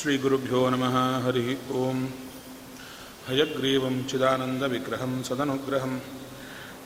[0.00, 1.48] श्रीगुरुभ्यो नमः हरिः
[1.80, 1.98] ॐ
[3.28, 5.92] हयग्रीवं चिदानन्दविग्रहं सदनुग्रहं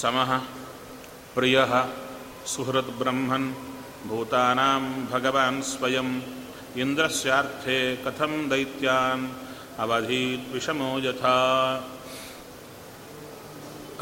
[0.00, 0.32] समः
[1.34, 1.72] प्रियः
[2.52, 3.48] सुहृद्ब्रह्मन्
[4.08, 4.82] भूतानां
[5.12, 6.14] भगवान् स्वयम्
[6.78, 9.26] इन्द्रस्यार्थे कथं दैत्यान्
[9.84, 11.32] ಅವಧೀತ್ ವಿಷಮೋ ಯಥಾ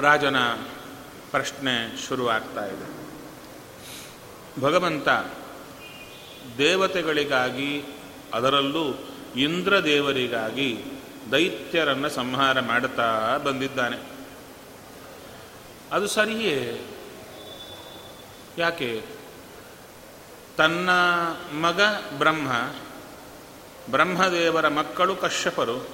[0.04, 0.38] ರಾಜನ
[1.32, 1.74] ಪ್ರಶ್ನೆ
[2.04, 2.88] ಶುರುವಾಗ್ತಾ ಇದೆ
[4.64, 5.08] ಭಗವಂತ
[6.57, 7.83] ದೇವತೆಗಳಿಗಾಗಿ,
[8.33, 8.99] ಅದರಲ್ಲೂ
[9.35, 10.83] ಇಂದ್ರದೇವರಿಗಾಗಿ
[11.31, 13.97] ದೈತ್ಯರನ್ನು ಸಂಹಾರ ಮಾಡುತ್ತಾ ಬಂದಿದ್ದಾನೆ.
[15.91, 16.81] ಅದು ಸರಿಯೇ?
[18.57, 19.01] ಯಾಕೆ?
[20.57, 20.89] ತನ್ನ
[21.61, 21.81] ಮಗ
[22.17, 22.51] ಬ್ರಹ್ಮ,
[23.91, 25.89] ಬ್ರಹ್ಮದೇವರ ಮಕ್ಕಳು ಕಶ್ಯಪರು.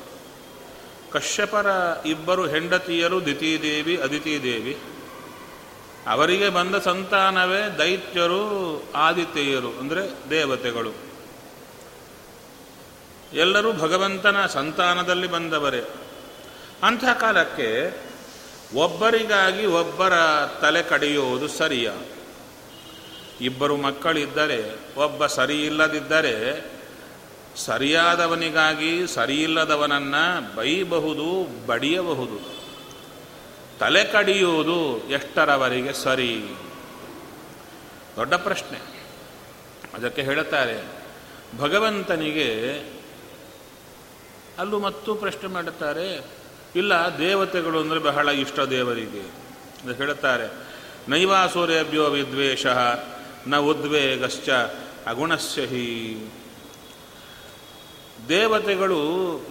[1.12, 1.68] ಕಶ್ಯಪರ
[2.06, 4.78] ಇಬ್ಬರು ಹೆಂಡತಿಯರು ದಿತಿದೇವಿ ಅದಿತಿದೇವಿ
[6.08, 10.92] ಅವರಿಗೆ ಬಂದ ಸಂತಾನವೇ ದೈತ್ಯರು ಆದಿತ್ಯರು ಅಂದರೆ ದೇವತೆಗಳು.
[13.34, 15.84] ಎಲ್ಲರೂ ಭಗವಂತನ ಸಂತಾನದಲ್ಲಿ ಬಂದವರೇ.
[16.84, 17.98] ಅಂಥ ಕಾಲಕ್ಕೆ
[18.76, 20.14] ಒಬ್ಬರಿಗಾಗಿ ಒಬ್ಬರ
[20.62, 21.92] ತಲೆ ಕಡಿಯುವುದು ಸರಿಯ?
[23.42, 26.66] ಇಬ್ಬರು ಮಕ್ಕಳಿದ್ದರೆ, ಒಬ್ಬ ಸರಿ ಇಲ್ಲದಿದ್ದರೆ
[27.56, 32.55] ಸರಿಯಾದವನಿಗಾಗಿ ಸರಿಯಿಲ್ಲದವನನ್ನು ಬೈಬಹುದು, ಬಡಿಯಬಹುದು.
[33.80, 34.78] ತಲೆ ಕಡಿಯುವುದು
[35.10, 36.34] ಎಷ್ಟರವರೆಗೆ ಸರಿ?
[38.16, 38.80] ದೊಡ್ಡ ಪ್ರಶ್ನೆ.
[39.94, 40.78] ಅದಕ್ಕೆ ಹೇಳುತ್ತಾರೆ,
[41.58, 42.50] ಭಗವಂತನಿಗೆ
[44.60, 46.08] ಅಲ್ಲೂ ಮತ್ತು ಪ್ರಶ್ನೆ ಮಾಡುತ್ತಾರೆ,
[46.76, 49.24] ಇಲ್ಲ, ದೇವತೆಗಳು ಅಂದರೆ ಬಹಳ ಇಷ್ಟ ದೇವರಿಗೆ
[49.98, 50.48] ಹೇಳುತ್ತಾರೆ.
[51.10, 52.66] ನೈವಾಸೂರ್ಯಭ್ಯೋ ವಿದ್ವೇಷ,
[53.48, 54.50] ನ ಉದ್ವೇಗಶ್ಚ
[55.08, 55.62] ಅಗುಣಸ್ಯ
[58.30, 59.02] ದೇವತೆಗಳು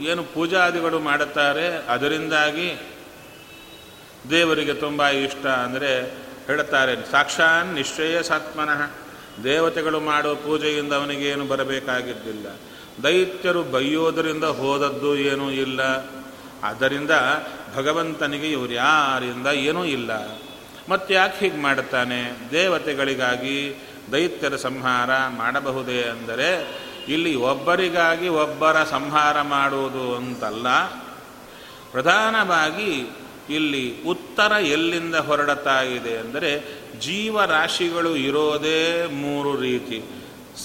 [0.00, 2.69] ಏನು ಪೂಜಾದಿಗಳು ಮಾಡುತ್ತಾರೆ, ಅದರಿಂದಾಗಿ
[4.31, 8.91] ದೇವರಿಗೆ ತುಂಬ ಇಷ್ಟ ಅಂದರೆ ಹೇಳುತ್ತಾರೆ, ಸಾಕ್ಷಾನ್ ನಿಶ್ಚಯಸಾತ್ಮನಃ
[9.44, 12.47] ದೇವತೆಗಳು ಮಾಡೋ ಪೂಜೆಯಿಂದ ಅವನಿಗೇನು ಬರಬೇಕಾಗಿದ್ದಿಲ್ಲ.
[13.03, 15.81] ದೈತ್ಯರು ಬೈಯೋದರಿಂದ ಹೋದದ್ದು ಏನೂ ಇಲ್ಲ.
[16.65, 17.11] ಆದ್ದರಿಂದ
[17.76, 20.11] ಭಗವಂತನಿಗೆ ಇವರು ಯಾರಿಂದ ಏನೂ ಇಲ್ಲ.
[20.88, 22.50] ಮತ್ತೆ ಯಾಕೆ ಹೀಗೆ ಮಾಡುತ್ತಾನೆ?
[22.50, 23.76] ದೇವತೆಗಳಿಗಾಗಿ
[24.12, 26.50] ದೈತ್ಯರ ಸಂಹಾರ ಮಾಡಬಹುದೇ ಅಂದರೆ,
[27.09, 30.69] ಇಲ್ಲಿ ಒಬ್ಬರಿಗಾಗಿ ಒಬ್ಬರ ಸಂಹಾರ ಮಾಡುವುದು ಅಂತಲ್ಲ.
[31.93, 33.11] ಪ್ರಧಾನವಾಗಿ
[33.50, 36.50] ಇಲ್ಲಿ ಉತ್ತರ ಎಲ್ಲಿಂದ ಹೊರಡತಾ ಇದೆ ಅಂದರೆ
[37.00, 40.02] ಜೀವರಾಶಿಗಳು ಇರೋದೇ ಮೂರು ರೀತಿ.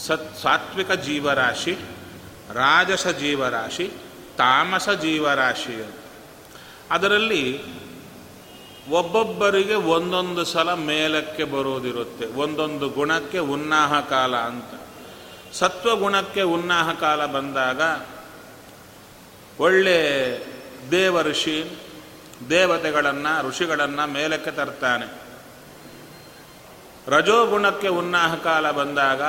[0.08, 1.74] ಸತ್ ಸಾತ್ವಿಕ ಜೀವರಾಶಿ,
[2.54, 3.88] ರಾಜಸ ಜೀವರಾಶಿ,
[4.38, 5.94] ತಾಮಸ ಜೀವರಾಶಿ.
[6.92, 7.62] ಅದರಲ್ಲಿ
[8.90, 14.74] ಒಬ್ಬೊಬ್ಬರಿಗೆ ಒಂದೊಂದು ಸಲ ಮೇಲಕ್ಕೆ ಬರೋದಿರುತ್ತೆ, ಒಂದೊಂದು ಗುಣಕ್ಕೆ ಉನ್ನಾಹ ಕಾಲ ಅಂತ.
[15.54, 17.82] ಸತ್ವಗುಣಕ್ಕೆ ಉನ್ನಾಹ ಕಾಲ ಬಂದಾಗ
[19.60, 20.00] ಒಳ್ಳೆ
[20.92, 21.72] ದೇವ ಋಷಿ
[22.50, 25.30] ದೇವತೆಗಳನ್ನು, ಋಷಿಗಳನ್ನು ಮೇಲಕ್ಕೆ ತರ್ತಾನೆ.
[27.08, 29.22] ರಜೋಗುಣಕ್ಕೆ ಉನ್ನಾಹ ಕಾಲ ಬಂದಾಗ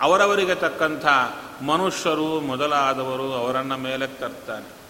[0.00, 1.06] ಅವರವರಿಗೆ ತಕ್ಕಂಥ
[1.62, 4.82] ಮನುಷ್ಯರು ಮೊದಲಾದವರು ಅವರನ್ನ ಮೇಲಕ್ಕೆ ತರ್ತಾನೆ.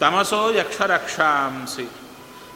[0.00, 1.90] ತಮಸೋ ಯಕ್ಷರಕ್ಷಾಂಸಿ.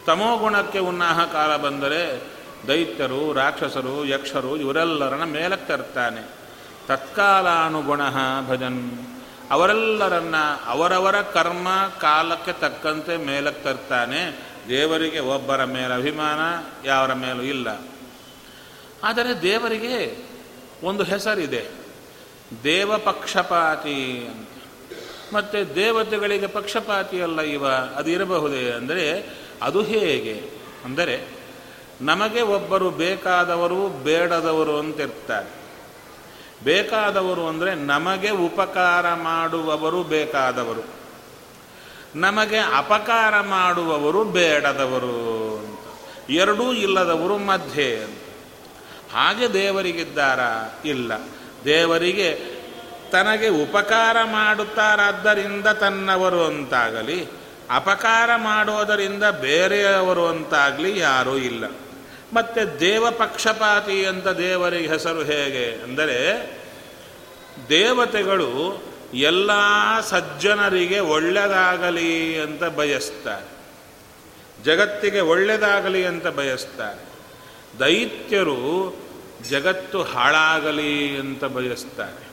[0.07, 2.23] ತಮೋಗುಣಕ್ಕೆ ಉನ್ನಾಹ ಕಾಲ ಬಂದರೆ
[2.69, 6.29] ದೈತ್ಯರು, ರಾಕ್ಷಸರು, ಯಕ್ಷರು ಇವರೆಲ್ಲರನ್ನ ಮೇಲಕ್ಕೆ ತರ್ತಾನೆ.
[6.89, 8.01] ತತ್ಕಾಲಾನುಗುಣ
[8.49, 8.91] ಭಜನ್.
[9.51, 10.35] ಅವರೆಲ್ಲರನ್ನ
[10.67, 11.69] ಅವರವರ ಕರ್ಮ
[12.01, 14.49] ಕಾಲಕ್ಕೆ ತಕ್ಕಂತೆ ಮೇಲಕ್ಕೆ ತರ್ತಾನೆ.
[14.69, 16.39] ದೇವರಿಗೆ ಒಬ್ಬರ ಮೇಲೆ ಅಭಿಮಾನ,
[16.87, 17.69] ಯಾವರ ಮೇಲೂ ಇಲ್ಲ.
[19.03, 20.25] ಆದರೆ ದೇವರಿಗೆ
[20.83, 21.67] ಒಂದು ಹೆಸರಿದೆ.
[22.65, 24.49] ದೇವ ಪಕ್ಷಪಾತಿ ಅಂತ.
[25.33, 29.31] ಮತ್ತು ದೇವತೆಗಳಿಗೆ ಪಕ್ಷಪಾತಿ ಅಲ್ಲ ಇವ, ಅದು ಇರಬಹುದೇ ಅಂದರೆ
[29.63, 30.51] ಅದು ಹೇಗೆ?
[30.85, 31.29] ಅಂದರೆ
[32.01, 35.66] ನಮಗೆ ಒಬ್ಬರು ಬೇಕಾದವರು ಬೇಡದವರು ಅಂತ ಇರ್ತಾರೆ.
[36.65, 40.97] ಬೇಕಾದವರು ಅಂದರೆ ನಮಗೆ ಉಪಕಾರ ಮಾಡುವವರು ಬೇಕಾದವರು.
[42.15, 45.79] ನಮಗೆ ಅಪಕಾರ ಮಾಡುವವರು ಬೇಡದವರು ಅಂತ.
[46.31, 48.19] ಎರಡೂ ಇಲ್ಲದವರು ಮಧ್ಯೆ ಅಂತ.
[49.15, 50.41] ಹಾಗೆ ದೇವರಿಗಿದ್ದಾರ?
[50.87, 51.13] ಇಲ್ಲ.
[51.65, 52.57] ದೇವರಿಗೆ
[53.13, 57.27] ತನಗೆ ಉಪಕಾರ ಮಾಡುತ್ತಾರಾದ್ದರಿಂದ ತನ್ನವರು ಅಂತಾಗಲಿ,
[57.71, 61.65] ಅಪಕಾರ ಮಾಡೋದರಿಂದ ಬೇರೆಯವರು ಅಂತಾಗಲಿ ಯಾರೂ ಇಲ್ಲ.
[62.37, 66.51] ಮತ್ತೆ ದೇವ ಪಕ್ಷಪಾತಿ ಅಂತ ದೇವರಿಗೆ ಹೆಸರು ಹೇಗೆ ಅಂದರೆ
[67.69, 68.83] ದೇವತೆಗಳು
[69.15, 69.51] ಎಲ್ಲ
[70.01, 73.57] ಸಜ್ಜನರಿಗೆ ಒಳ್ಳೆಯದಾಗಲಿ ಅಂತ ಬಯಸ್ತಾರೆ.
[74.65, 77.07] ಜಗತ್ತಿಗೆ ಒಳ್ಳೆಯದಾಗಲಿ ಅಂತ ಬಯಸ್ತಾರೆ.
[77.81, 78.97] ದೈತ್ಯರು
[79.51, 82.27] ಜಗತ್ತು ಹಾಳಾಗಲಿ ಅಂತ ಬಯಸ್ತಾರೆ.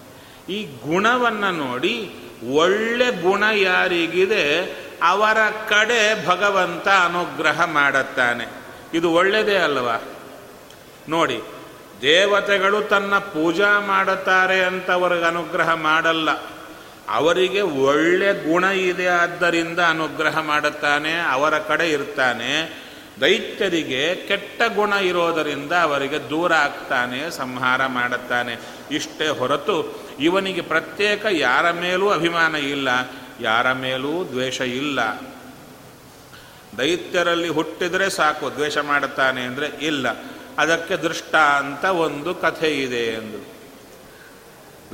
[0.54, 2.12] ಈ ಗುಣವನ್ನು ನೋಡಿ
[2.54, 4.60] ಒಳ್ಳೆ ಗುಣ ಯಾರಿಗಿದೆ
[5.04, 5.38] ಅವರ
[5.70, 8.63] ಕಡೆ ಭಗವಂತ ಅನುಗ್ರಹ ಮಾಡುತ್ತಾನೆ.
[8.94, 10.04] ಇದು ಒಳ್ಳೆಯದೇ ಅಲ್ವಾ?
[11.10, 11.42] ನೋಡಿ,
[12.02, 16.32] ದೇವತೆಗಳು ತನ್ನ ಪೂಜಾ ಮಾಡುತ್ತಾರೆ ಅಂತ ಅವರಿಗೆ ಅನುಗ್ರಹ ಮಾಡಲ್ಲ.
[17.10, 22.84] ಅವರಿಗೆ ಒಳ್ಳೆ ಗುಣ ಇದೆ ಆದ್ದರಿಂದ ಅನುಗ್ರಹ ಮಾಡುತ್ತಾನೆ, ಅವರ ಕಡೆ ಇರ್ತಾನೆ.
[23.22, 28.58] ದೈತ್ಯರಿಗೆ ಕೆಟ್ಟ ಗುಣ ಇರೋದರಿಂದ ಅವರಿಗೆ ದೂರ ಆಗ್ತಾನೆ, ಸಂಹಾರ ಮಾಡುತ್ತಾನೆ.
[28.92, 32.90] ಇಷ್ಟೇ ಹೊರತು ಇವನಿಗೆ ಪ್ರತ್ಯೇಕ ಯಾರ ಮೇಲೂ ಅಭಿಮಾನ ಇಲ್ಲ,
[33.42, 35.00] ಯಾರ ಮೇಲೂ ದ್ವೇಷ ಇಲ್ಲ.
[36.78, 40.08] ದೈತ್ಯರಲ್ಲಿ ಹುಟ್ಟಿದರೆ ಸಾಕು, ದ್ವೇಷ ಮಾಡುತ್ತಾನೆ ಅಂದರೆ ಇಲ್ಲ.
[40.58, 43.54] ಅದಕ್ಕೆ ದೃಷ್ಟ ಅಂತ ಒಂದು ಕಥೆ ಇದೆ ಎಂದು.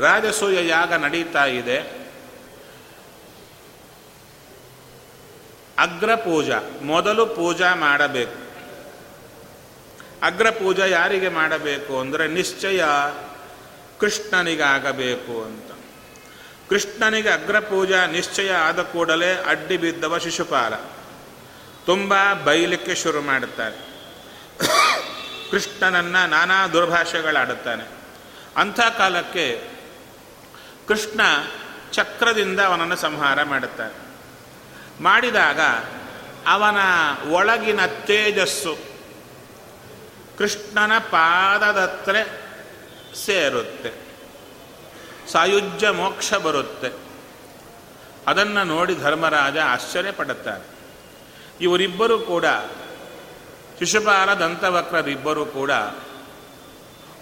[0.01, 1.79] ರಾಜಸೂಯ ಯಾಗ ನಡೀತಾ ಇದೆ.
[5.77, 8.49] ಅಗ್ರ ಪೂಜಾ, ಮೊದಲು ಪೂಜಾ ಮಾಡಬೇಕು.
[10.21, 12.83] ಅಗ್ರ ಪೂಜಾ ಯಾರಿಗೆ ಮಾಡಬೇಕು ಅಂದರೆ ನಿಶ್ಚಯ
[13.99, 15.71] ಕೃಷ್ಣನಿಗಾಗಬೇಕು ಅಂತ.
[16.69, 20.73] ಕೃಷ್ಣನಿಗೆ ಅಗ್ರ ಪೂಜಾ ನಿಶ್ಚಯ ಆದ ಕೂಡಲೇ ಅಡ್ಡಿ ಬಿದ್ದವ ಶಿಶುಪಾಲ.
[21.89, 22.13] ತುಂಬ
[22.44, 23.75] ಬೈಲಿಕ್ಕೆ ಶುರು ಮಾಡುತ್ತಾರೆ.
[25.51, 27.83] ಕೃಷ್ಣನನ್ನು ನಾನಾ ದುರ್ಭಾಷೆಗಳಾಡುತ್ತಾನೆ.
[28.57, 29.69] ಅಂಥ ಕಾಲಕ್ಕೆ
[30.87, 31.21] ಕೃಷ್ಣ
[31.92, 33.94] ಚಕ್ರದಿಂದ ಅವನನ್ನು ಸಂಹಾರ ಮಾಡುತ್ತಾನೆ
[35.04, 35.59] ಮಾಡಿದಾಗ
[36.47, 36.78] ಅವನ
[37.30, 38.78] ಒಳಗಿನ ತೇಜಸ್ಸು
[40.37, 42.16] ಕೃಷ್ಣನ ಪಾದದತ್ರ
[43.25, 43.94] ಸೇರುತ್ತೆ.
[45.31, 46.92] ಸಾಯುಜ್ಯ ಮೋಕ್ಷ ಬರುತ್ತೆ.
[48.28, 50.79] ಅದನ್ನು ನೋಡಿ ಧರ್ಮರಾಜ ಆಶ್ಚರ್ಯಪಡುತ್ತಾರೆ.
[51.61, 52.45] ಇವರಿಬ್ಬರೂ ಕೂಡ
[53.80, 55.71] ಶಿಶುಪಾಲ ದಂತವಕ್ರರಿಬ್ಬರೂ ಕೂಡ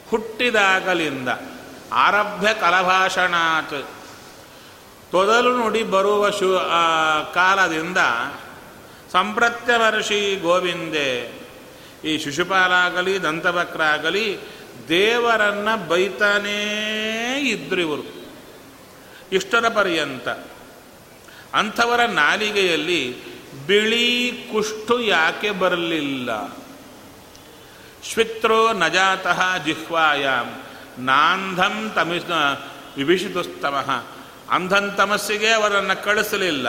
[0.10, 1.30] ಹುಟ್ಟಿದಾಗಲಿಂದ
[1.94, 3.80] ಆರಭ್ಯ ಕಲಭಾಷಣಾತ್.
[5.12, 6.50] ತೊದಲು ನುಡಿ ಬರುವ ಶು
[7.34, 8.00] ಕಾಲದಿಂದ
[9.12, 11.10] ಸಂಪ್ರತ್ಯವರ್ಷಿ ಗೋವಿಂದೆ,
[12.06, 14.26] ಈ ಶಿಶುಪಾಲಾಗಲಿ ದಂತವಕ್ರ ಆಗಲಿ
[14.90, 16.60] ದೇವರನ್ನ ಬೈತಾನೇ
[17.50, 18.06] ಇದ್ರು ಇವರು.
[19.32, 20.28] ಇಷ್ಟರ ಪರ್ಯಂತ
[21.54, 23.02] ಅಂಥವರ ನಾಲಿಗೆಯಲ್ಲಿ
[23.68, 26.48] ಬಿಳಿ ಕುಷ್ಠು ಯಾಕೆ ಬರಲಿಲ್ಲ?
[28.14, 30.56] ಶ್ವಿತ್ರೋ ನಜಾತಃ ಜಿಹ್ವಾಯಾಮ್.
[31.00, 32.26] ನಾಂಧಂ ತಮಿಸ್
[32.98, 34.06] ವಿಭೀಷಿತುಸ್ತಮಃ.
[34.52, 36.68] ಅಂಧನ್ ತಮಸ್ಸಿಗೆ ಅವರನ್ನು ಕಳಿಸಲಿಲ್ಲ.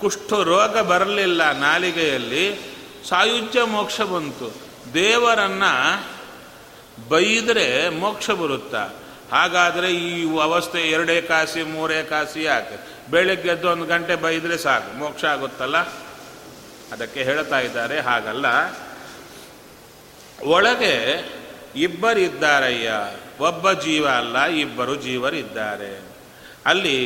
[0.00, 2.60] ಕುಷ್ಠು ರೋಗ ಬರಲಿಲ್ಲ ನಾಲಿಗೆಯಲ್ಲಿ.
[3.08, 4.54] ಸಾಯುಜ್ಯ ಮೋಕ್ಷ ಬಂತು.
[4.94, 6.04] ದೇವರನ್ನು
[7.08, 8.88] ಬೈದರೆ ಮೋಕ್ಷ ಬರುತ್ತಾ?
[9.32, 14.98] ಹಾಗಾದರೆ ಈ ಅವಸ್ಥೆ ಎರಡೇ ಕಾಸಿ ಮೂರೇ ಕಾಸಿ ಯಾಕೆ ಬೆಳಗ್ಗೆದ್ದು ಒಂದು ಗಂಟೆ ಬೈದರೆ ಸಾಕು.
[14.98, 16.07] ಮೋಕ್ಷ ಆಗುತ್ತಲ್ಲ?
[16.92, 18.46] ಅದಕ್ಕೆ ಹೇಳ್ತಾ ಇದ್ದಾರೆ, ಹಾಗಲ್ಲ.
[20.44, 20.94] ಒಳಗೆ
[21.76, 22.90] ಇಬ್ಬರಿದ್ದಾರಯ್ಯ.
[23.40, 25.92] ಒಬ್ಬ ಜೀವ ಅಲ್ಲ, ಇಬ್ಬರು ಜೀವರಿದ್ದಾರೆ.
[26.66, 26.98] ಅಲ್ಲಿ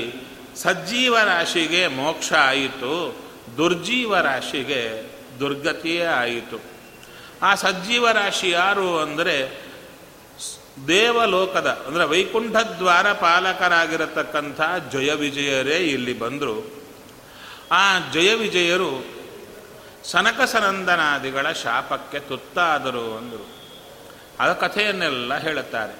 [0.56, 2.94] ಸಜ್ಜೀವ ರಾಶಿಗೆ ಮೋಕ್ಷ ಆಯಿತು,
[3.56, 4.82] ದುರ್ಜೀವ ರಾಶಿಗೆ
[5.40, 6.58] ದುರ್ಗತಿಯೇ ಆಯಿತು.
[7.42, 9.36] ಆ ಸಜ್ಜೀವ ರಾಶಿ ಯಾರು ಅಂದರೆ
[10.88, 14.60] ದೇವಲೋಕದ, ಅಂದರೆ ವೈಕುಂಠ ದ್ವಾರ ಪಾಲಕರಾಗಿರತಕ್ಕಂಥ
[14.92, 16.56] ಜಯ ವಿಜಯರೇ ಇಲ್ಲಿ ಬಂದರು.
[17.72, 19.21] ಆ ಜಯ ವಿಜಯರು
[20.04, 23.62] ಸನಕ ಸನಂದನಾದಿಗಳ ಶಾಪಕ್ಕೆ ತುತ್ತಾದರು ಅಂದರು.
[24.40, 25.92] ಆ ಕಥೆಯನ್ನೆಲ್ಲ ಹೇಳುತ್ತಾರೆ.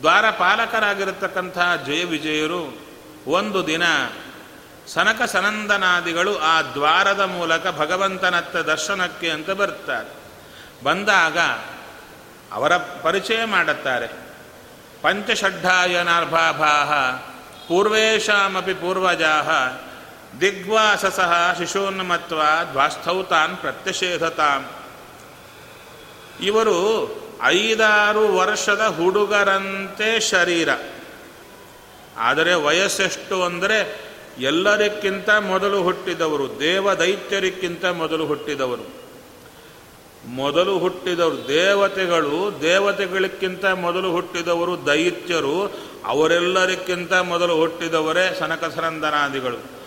[0.00, 2.78] ದ್ವಾರಪಾಲಕರಾಗಿರತಕ್ಕಂಥ ಜಯ ವಿಜಯರು
[3.26, 3.82] ಒಂದು ದಿನ
[4.86, 10.20] ಸನಕ ಸನಂದನಾದಿಗಳು ಆ ದ್ವಾರದ ಮೂಲಕ ಭಗವಂತನತ್ತ ದರ್ಶನಕ್ಕೆ ಅಂತ ಬರ್ತಾರೆ.
[10.84, 11.38] ಬಂದಾಗ
[12.52, 14.06] ಅವರ ಪರಿಚಯ ಮಾಡುತ್ತಾರೆ.
[15.02, 16.66] ಪಂಚಷಡ್ಢಾಯನಾರ್ಭಾಭಾ
[17.68, 19.40] ಪೂರ್ವೇಶಾಮಪಿ ಪೂರ್ವಜಾ
[20.40, 22.40] ದಿಗ್ವಾಸಸಃ ಶಿಶೂನ್ಮತ್ವ
[22.72, 24.70] ದ್ವಾಸ್ಥೌತಾನ್ ಪ್ರತ್ಯಷೇಧತಾಂ.
[26.42, 26.78] ಇವರು
[27.42, 30.68] ಐದಾರು ವರ್ಷದ ಹುಡುಗರಂತೆ ಶರೀರ.
[32.16, 39.00] ಆದರೆ ವಯಸ್ಸೆಷ್ಟು ಅಂದರೆ ಎಲ್ಲರಿಕ್ಕಿಂತ ಮೊದಲು ಹುಟ್ಟಿದವರು ದೇವ ದೈತ್ಯರಿಕ್ಕಿಂತ ಮೊದಲು ಹುಟ್ಟಿದವರು.
[40.26, 45.72] ಮೊದಲು ಹುಟ್ಟಿದವರು ದೇವತೆಗಳು ದೇವತೆಗಳಿಗಿಂತ ಮೊದಲು ಹುಟ್ಟಿದವರು ದೈತ್ಯರು,
[46.04, 49.79] ಅವರೆಲ್ಲರಿಕ್ಕಿಂತ ಮೊದಲು ಹುಟ್ಟಿದವರೇ ಸನಕಸರಂದನಾದಿಗಳು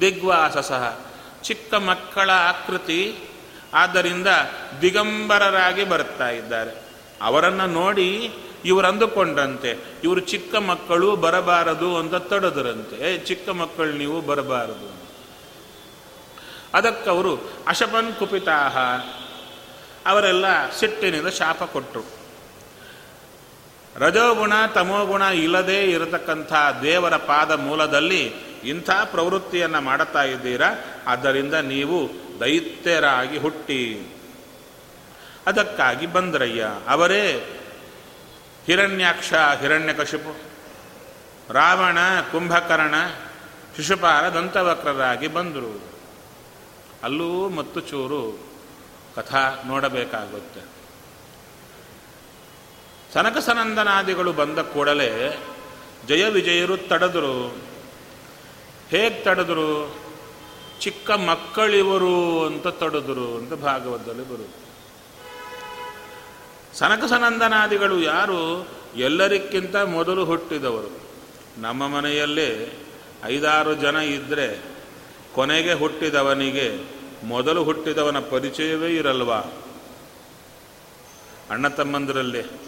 [0.00, 0.96] ದಿಗ್ವಾಸಸಃ
[1.42, 3.16] ಚಿಕ್ಕ ಮಕ್ಕಳ ಆಕೃತಿ
[3.74, 4.26] ಆದ್ದರಿಂದ
[4.80, 6.82] ದಿಗಂಬರರಾಗಿ ಬರ್ತಾ ಇದ್ದಾರೆ.
[7.22, 8.30] ಅವರನ್ನು ನೋಡಿ
[8.64, 13.18] ಇವರು ಅಂದುಕೊಂಡ್ರಂತೆ ಇವರು ಚಿಕ್ಕ ಮಕ್ಕಳು ಬರಬಾರದು ಅಂತ ತಡೆದರಂತೆ.
[13.18, 15.08] ಚಿಕ್ಕ ಮಕ್ಕಳು ನೀವು ಬರಬಾರದು
[16.74, 18.78] ಅದಕ್ಕವರು ಅಶಪನ್ ಕುಪಿತಾಹ
[20.10, 22.17] ಅವರೆಲ್ಲ ಸಿಟ್ಟಿನಿಂದ ಶಾಪ ಕೊಟ್ಟರು.
[23.98, 26.52] ರಜೋಗುಣ ತಮೋಗುಣ ಇಲ್ಲದೇ ಇರತಕ್ಕಂಥ
[26.82, 30.66] ದೇವರ ಪಾದ ಮೂಲದಲ್ಲಿ ಇಂಥ ಪ್ರವೃತ್ತಿಯನ್ನು ಮಾಡುತ್ತಾ ಇದ್ದೀರಾ?
[31.06, 32.08] ಆದ್ದರಿಂದ ನೀವು
[32.40, 34.12] ದೈತ್ಯರಾಗಿ ಹುಟ್ಟಿ.
[35.46, 37.44] ಅದಕ್ಕಾಗಿ ಬಂದ್ರಯ್ಯ, ಅವರೇ
[38.66, 40.36] ಹಿರಣ್ಯಾಕ್ಷ, ಹಿರಣ್ಯಕಶಿಪು,
[41.52, 41.98] ರಾವಣ,
[42.32, 42.94] ಕುಂಭಕರ್ಣ,
[43.76, 45.80] ಶಿಶುಪಾಲ ದಂತವಕ್ರರಾಗಿ ಬಂದರು.
[47.02, 48.38] ಅಲ್ಲೂ ಮತ್ತು ಚೂರು
[49.16, 50.77] ಕಥಾ ನೋಡಬೇಕಾಗುತ್ತೆ.
[53.12, 55.38] ಸನಕಸನಂದನಾದಿಗಳು ಬಂದ ಕೂಡಲೇ
[56.08, 57.56] ಜಯ ವಿಜಯರು ತಡೆದರು.
[58.88, 59.96] ಹೇಗೆ ತಡೆದರು?
[60.80, 64.54] ಚಿಕ್ಕ ಮಕ್ಕಳಿವರು ಅಂತ ತಡೆದರು ಅಂತ ಭಾಗವತದಲ್ಲಿ
[66.78, 68.68] ಸನಕ ಸನಂದನಾದಿಗಳು ಯಾರು?
[68.96, 71.00] ಎಲ್ಲರಿಕ್ಕಿಂತ ಮೊದಲು ಹುಟ್ಟಿದವರು.
[71.60, 72.78] ನಮ್ಮ ಮನೆಯಲ್ಲಿ
[73.24, 74.60] ಐದಾರು ಜನ ಇದ್ದರೆ
[75.34, 76.80] ಕೊನೆಗೆ ಹುಟ್ಟಿದವನಿಗೆ
[77.24, 79.38] ಮೊದಲು ಹುಟ್ಟಿದವನ ಪರಿಚಯವೇ ಇರಲ್ವಾ?
[81.50, 82.67] ಅಣ್ಣ ತಮ್ಮಂದಿರಲ್ಲಿ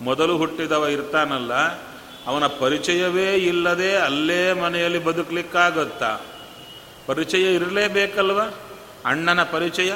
[0.00, 1.54] ಮೊದಲು ಹುಟ್ಟಿದವ ಇರ್ತಾನಲ್ಲ,
[2.26, 6.20] ಅವನ ಪರಿಚಯವೇ ಇಲ್ಲದೆ ಅಲ್ಲೇ ಮನೆಯಲ್ಲಿ ಬದುಕಲಿಕ್ಕಾಗತ್ತಾ.
[7.06, 8.40] ಪರಿಚಯ ಇರಲೇಬೇಕಲ್ವ?
[9.04, 9.92] ಅಣ್ಣನ ಪರಿಚಯ?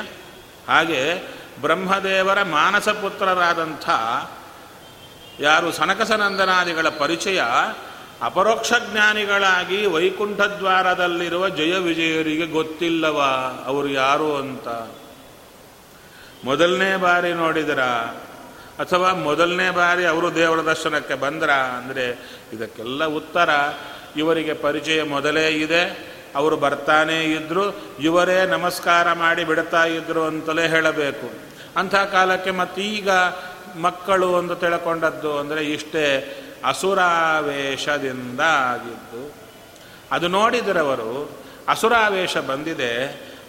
[0.69, 1.15] ಹಾಗೆ
[1.61, 3.91] ಬ್ರಹ್ಮದೇವರ ಮಾನಸ ಪುತ್ರರಾದಂಥ
[5.41, 7.43] ಯಾರು ಸನಕಸನಂದನಾದಿಗಳ ಪರಿಚಯ,
[8.23, 13.23] ಅಪರೋಕ್ಷ ಜ್ಞಾನಿಗಳಾಗಿ ವೈಕುಂಠದ್ವಾರದಲ್ಲಿರುವ ಜಯ ವಿಜಯರಿಗೆ ಗೊತ್ತಿಲ್ಲವ
[13.67, 14.69] ಅವರು ಯಾರು ಅಂತ.
[16.45, 17.79] ಮೊದಲನೇ ಬಾರಿ ನೋಡಿದರ
[18.81, 22.19] ಅಥವಾ ಮೊದಲನೇ ಬಾರಿ ಅವರು ದೇವರ ದರ್ಶನಕ್ಕೆ ಬಂದ್ರ ಅಂದರೆ
[22.53, 23.51] ಇದಕ್ಕೆಲ್ಲ ಉತ್ತರ,
[24.17, 31.31] ಇವರಿಗೆ ಪರಿಚಯ ಮೊದಲೇ ಇದೆ, ಅವರು ಬರ್ತಾನೇ ಇದ್ರು, ಇವರೇ ನಮಸ್ಕಾರ ಮಾಡಿ ಬಿಡ್ತಾ ಇದ್ರು ಅಂತಲೇ ಹೇಳಬೇಕು.
[31.77, 33.09] ಅಂಥ ಕಾಲಕ್ಕೆ ಮತ್ತೀಗ
[33.81, 36.07] ಮಕ್ಕಳು ಅಂತ ತಿಳ್ಕೊಂಡದ್ದು ಅಂದರೆ ಇಷ್ಟೇ
[36.65, 39.35] ಅಸುರಾವೇಶದಿಂದ ಆಗಿದ್ದು.
[40.13, 42.93] ಅದು ನೋಡಿದರವರು, ಅಸುರಾವೇಶ ಬಂದಿದೆ.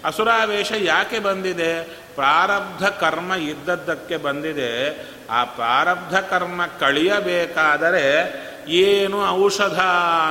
[0.05, 1.83] ಅಸುರಾವೇಶ ಯಾಕೆ ಬಂದಿದೆ?
[2.15, 4.91] ಪ್ರಾರಬ್ಧ ಕರ್ಮ ಇದ್ದದ್ದಕ್ಕೆ ಬಂದಿದೆ.
[5.31, 8.33] ಆ ಪ್ರಾರಬ್ಧ ಕರ್ಮ ಕಳಿಯಬೇಕಾದರೆ
[8.67, 9.79] ಏನು ಔಷಧ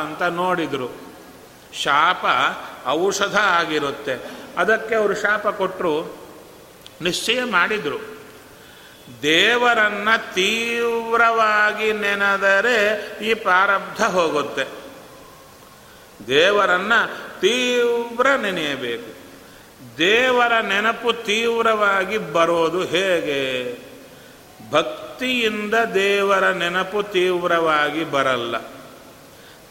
[0.01, 0.91] ಅಂತ ನೋಡಿದರು.
[1.83, 2.25] ಶಾಪ
[2.89, 4.31] ಔಷಧ ಆಗಿರುತ್ತೆ.
[4.57, 6.17] ಅದಕ್ಕೆ ಅವರು ಶಾಪ ಕೊಟ್ಟರು
[7.03, 8.21] ನಿಶ್ಚಯ ಮಾಡಿದರು.
[9.23, 14.67] ದೇವರನ್ನ ತೀವ್ರವಾಗಿ ನೆನೆದರೆ ಈ ಪ್ರಾರಬ್ಧ ಹೋಗುತ್ತೆ.
[16.27, 16.93] ದೇವರನ್ನ
[17.41, 19.21] ತೀವ್ರ ನೆನೆಯಬೇಕು.
[19.99, 23.90] ದೇವರ ನೆನಪು ತೀವ್ರವಾಗಿ ಬರೋದು ಹೇಗೆ?
[24.71, 28.57] ಭಕ್ತಿಯಿಂದ ದೇವರ ನೆನಪು ತೀವ್ರವಾಗಿ ಬರಲ್ಲ.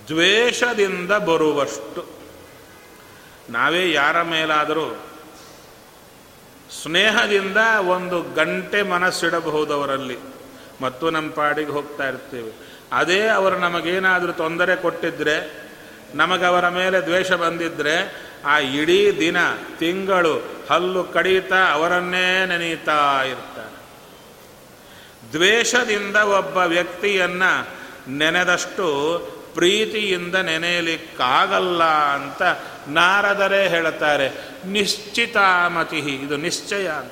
[0.08, 2.06] ದ್ವೇಷದಿಂದ ಬರುವಷ್ಟು.
[3.50, 5.00] ನಾವೇ ಯಾರ ಮೇಲಾದರೂ
[6.82, 10.18] ಸ್ನೇಹದಿಂದ ಒಂದು ಗಂಟೆ ಮನಸ್ಸಿಡಬಹುದು ಅವರಲ್ಲಿ
[10.82, 12.54] ಮತ್ತು ನಮ್ಮ ಪಾಡಿಗೆ ಹೋಗ್ತಾ ಇರ್ತೀವಿ.
[12.92, 15.70] ಅದೇ ಅವರು ನಮಗೇನಾದರೂ ತೊಂದರೆ ಕೊಟ್ಟಿದ್ರೆ,
[16.16, 19.38] ನಮಗವರ ಮೇಲೆ ದ್ವೇಷ ಬಂದಿದ್ರೆ, ಆ ಇಡೀ ದಿನ,
[19.78, 23.79] ತಿಂಗಳು, ಹಲ್ಲು ಕಡಿತಾ ಅವರನ್ನೇ ನೆನೀತಾ ಇರ್ತಾರೆ.
[25.32, 27.44] ದ್ವೇಷದಿಂದ ಒಬ್ಬ ವ್ಯಕ್ತಿಯನ್ನ
[28.08, 29.20] ನೆನೆದಷ್ಟು
[29.54, 32.42] ಪ್ರೀತಿಯಿಂದ ನೆನೆಯಲಿಕ್ಕಾಗಲ್ಲ ಅಂತ
[32.88, 34.32] ನಾರದರೇ ಹೇಳುತ್ತಾರೆ
[34.68, 37.12] ನಿಶ್ಚಿತಾಮತಿ, ಇದು ನಿಶ್ಚಯ ಅಂತ.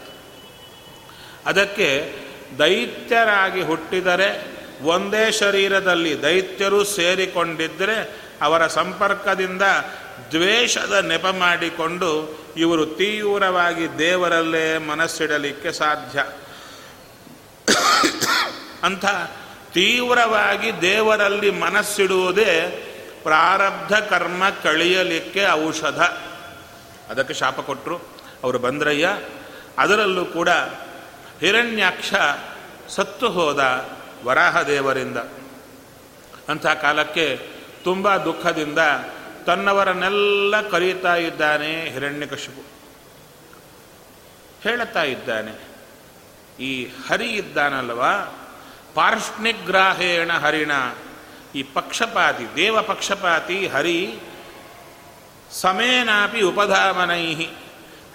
[1.45, 2.13] ಅದಕ್ಕೆ
[2.59, 9.61] ದೈತ್ಯರಾಗಿ ಹುಟ್ಟಿದರೆ, ಒಂದೇ ಶರೀರದಲ್ಲಿ ದೈತ್ಯರು ಸೇರಿಕೊಂಡಿದ್ದರೆ ಅವರ ಸಂಪರ್ಕದಿಂದ
[10.31, 16.25] ದ್ವೇಷದ ನೆಪ ಮಾಡಿಕೊಂಡು ಇವರು ತೀವ್ರವಾಗಿ ದೇವರಲ್ಲೇ ಮನಸ್ಸಿಡಲಿಕ್ಕೆ ಸಾಧ್ಯ.
[18.83, 19.05] ಅಂಥ
[19.73, 22.53] ತೀವ್ರವಾಗಿ ದೇವರಲ್ಲಿ ಮನಸ್ಸಿಡುವುದೇ
[23.23, 26.01] ಪ್ರಾರಬ್ಧ ಕರ್ಮ ಕಳಿಯಲಿಕ್ಕೆ ಔಷಧ.
[27.09, 27.97] ಅದಕ್ಕೆ ಶಾಪ ಕೊಟ್ಟರು
[28.43, 29.17] ಅವರು ಬಂದ್ರಯ್ಯ.
[29.77, 30.49] ಅದರಲ್ಲೂ ಕೂಡ
[31.39, 32.13] ಹಿರಣ್ಯಾಕ್ಷ
[32.89, 33.89] ಸತ್ತು ಹೋದ
[34.25, 35.17] ವರಾಹ ದೇವರಿಂದ.
[36.49, 37.39] ಅಂಥ ಕಾಲಕ್ಕೆ
[37.83, 38.79] ತುಂಬ ದುಃಖದಿಂದ
[39.45, 42.63] ತನ್ನವರನ್ನೆಲ್ಲ ಕರೀತಾ ಇದ್ದಾನೆ ಹಿರಣ್ಯಕಶಿಪು
[44.61, 45.53] ಹೇಳುತ್ತಾ ಇದ್ದಾನೆ,
[46.59, 48.01] ಈ ಹರಿ ಇದ್ದಾನಲ್ವ?
[48.97, 50.71] ಪಾರ್ಷ್ಣಿಗ್ರಾಹೇಣ ಹರಿಣ.
[51.55, 53.99] ಈ ಪಕ್ಷಪಾತಿ, ದೇವ ಪಕ್ಷಪಾತಿ ಹರಿ
[55.51, 57.25] ಸಮೇನಾಪಿ ಉಪಧಾಮನೈ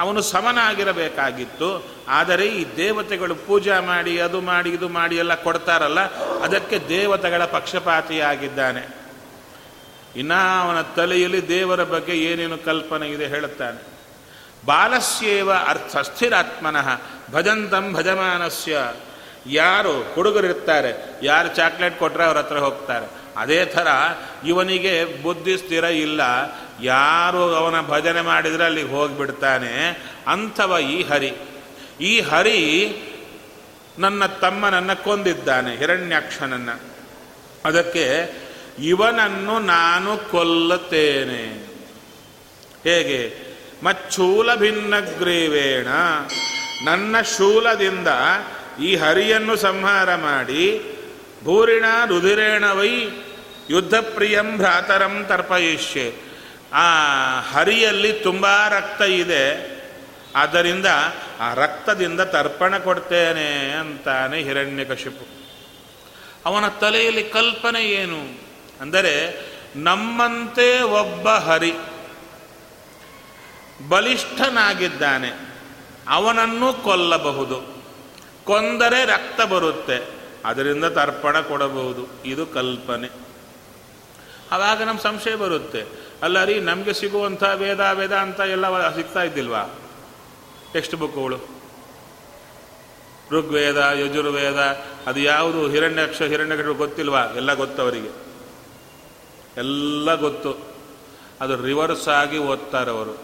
[0.01, 1.69] ಅವನು ಸಮನಾಗಿರಬೇಕಾಗಿತ್ತು,
[2.09, 6.01] ಆದರೆ ಈ ದೇವತೆಗಳು ಪೂಜಾ ಮಾಡಿ, ಅದು ಮಾಡಿ, ಇದು ಮಾಡಿ ಎಲ್ಲ ಕೊಡ್ತಾರಲ್ಲ,
[6.43, 8.83] ಅದಕ್ಕೆ ದೇವತೆಗಳ ಪಕ್ಷಪಾತಿಯಾಗಿದ್ದಾನೆ.
[10.17, 13.81] ಇನ್ನ ಅವನ ತಲೆಯಲ್ಲಿ ದೇವರ ಬಗ್ಗೆ ಏನೇನು ಕಲ್ಪನೆ ಇದೆ ಹೇಳುತ್ತಾನೆ.
[14.67, 16.89] ಬಾಲಸ್ಯೇವ ಅರ್ಥ ಸ್ಥಿರಾತ್ಮನಃ,
[17.33, 18.77] ಭಜಂತಂ ಭಜಮಾನಸ್ಯ.
[19.47, 23.07] ಯಾರು ಹುಡುಗರಿರ್ತಾರೆ, ಯಾರು ಚಾಕ್ಲೇಟ್ ಕೊಟ್ಟರೆ ಅವ್ರ ಹತ್ರ ಹೋಗ್ತಾರೆ.
[23.37, 23.87] ಅದೇ ಥರ
[24.47, 26.21] ಇವನಿಗೆ ಬುದ್ಧಿ ಸ್ಥಿರ ಇಲ್ಲ,
[26.83, 30.03] ಯಾರು ಅವನ ಭಜನೆ ಮಾಡಿದರೆ ಅಲ್ಲಿಗೆ ಹೋಗಿಬಿಡ್ತಾನೆ.
[30.27, 31.33] ಅಂಥವ ಈ ಹರಿ.
[32.01, 32.97] ಈ ಹರಿ
[33.99, 36.81] ನನ್ನ ತಮ್ಮನನ್ನು ಕೊಂದಿದ್ದಾನೆ, ಹಿರಣ್ಯಾಕ್ಷನನ್ನು.
[37.65, 38.35] ಅದಕ್ಕೆ
[38.79, 41.73] ಇವನನ್ನು ನಾನು ಕೊಲ್ಲುತ್ತೇನೆ.
[42.83, 43.53] ಹೇಗೆ?
[43.85, 45.87] ಮಚ್ಚೂಲ ಭಿನ್ನಗ್ರೀವೇಣ.
[46.85, 48.09] ನನ್ನ ಶೂಲದಿಂದ
[48.81, 50.83] ಈ ಹರಿಯನ್ನು ಸಂಹಾರ ಮಾಡಿ,
[51.45, 53.09] ಭೂರಿಣ ರುಧಿರೇಣ ವೈ
[53.71, 56.15] ಯುದ್ಧ ಪ್ರಿಯಂ ಭ್ರಾತರಂ ತರ್ಪಯಿಷ್ಯೆ.
[56.73, 57.01] ಆ
[57.41, 59.73] ಹರಿಯಲ್ಲಿ ತುಂಬ ರಕ್ತ ಇದೆ.
[60.37, 60.87] ಆದ್ದರಿಂದ
[61.41, 65.43] ಆ ರಕ್ತದಿಂದ ತರ್ಪಣ ಕೊಡ್ತೇನೆ ಅಂತಾನೆ ಹಿರಣ್ಯಕಶಿಪು
[66.47, 68.41] ಅವನ ತಲೆಯಲ್ಲಿ ಕಲ್ಪನೆ ಏನು?
[68.81, 69.41] ಅಂದರೆ,
[69.77, 71.73] ನಮ್ಮಂತೆ ಒಬ್ಬ ಹರಿ
[73.89, 75.31] ಬಲಿಷ್ಠನಾಗಿದ್ದಾನೆ.
[76.09, 77.72] ಅವನನ್ನು ಕೊಲ್ಲಬಹುದು.
[78.45, 80.09] ಕೊಂದರೆ ರಕ್ತ ಬರುತ್ತೆ.
[80.45, 82.07] ಅದರಿಂದ ತರ್ಪಣ ಕೊಡಬಹುದು.
[82.25, 83.09] ಇದು ಕಲ್ಪನೆ.
[84.53, 85.85] ಆವಾಗ ನಮ್ಮ ಸಂಶಯ ಬರುತ್ತೆ.
[86.23, 89.79] ಅಲ್ಲ ರೀ ನಮಗೆ ಸಿಗುವಂಥ ವೇದ ವೇದ ಅಂತ ಎಲ್ಲ ಸಿಗ್ತಾ ಇದ್ದಿಲ್ವಾ?
[90.73, 91.63] ಟೆಕ್ಸ್ಟ್ ಬುಕ್ಗಳು
[93.31, 94.59] ಋಗ್ವೇದ, ಯಜುರ್ವೇದ,
[95.07, 97.21] ಅದು ಯಾವುದು ಹಿರಣ್ಯಕ್ಷ ಹಿರಣ್ಯಗಳು ಗೊತ್ತಿಲ್ವಾ?
[97.21, 98.09] ಎಲ್ಲ ಗೊತ್ತವರಿಗೆ
[99.57, 100.57] ಎಲ್ಲ ಗೊತ್ತು.
[101.41, 103.23] ಅದು ರಿವರ್ಸ್ ಆಗಿ ಓದ್ತಾರವರು.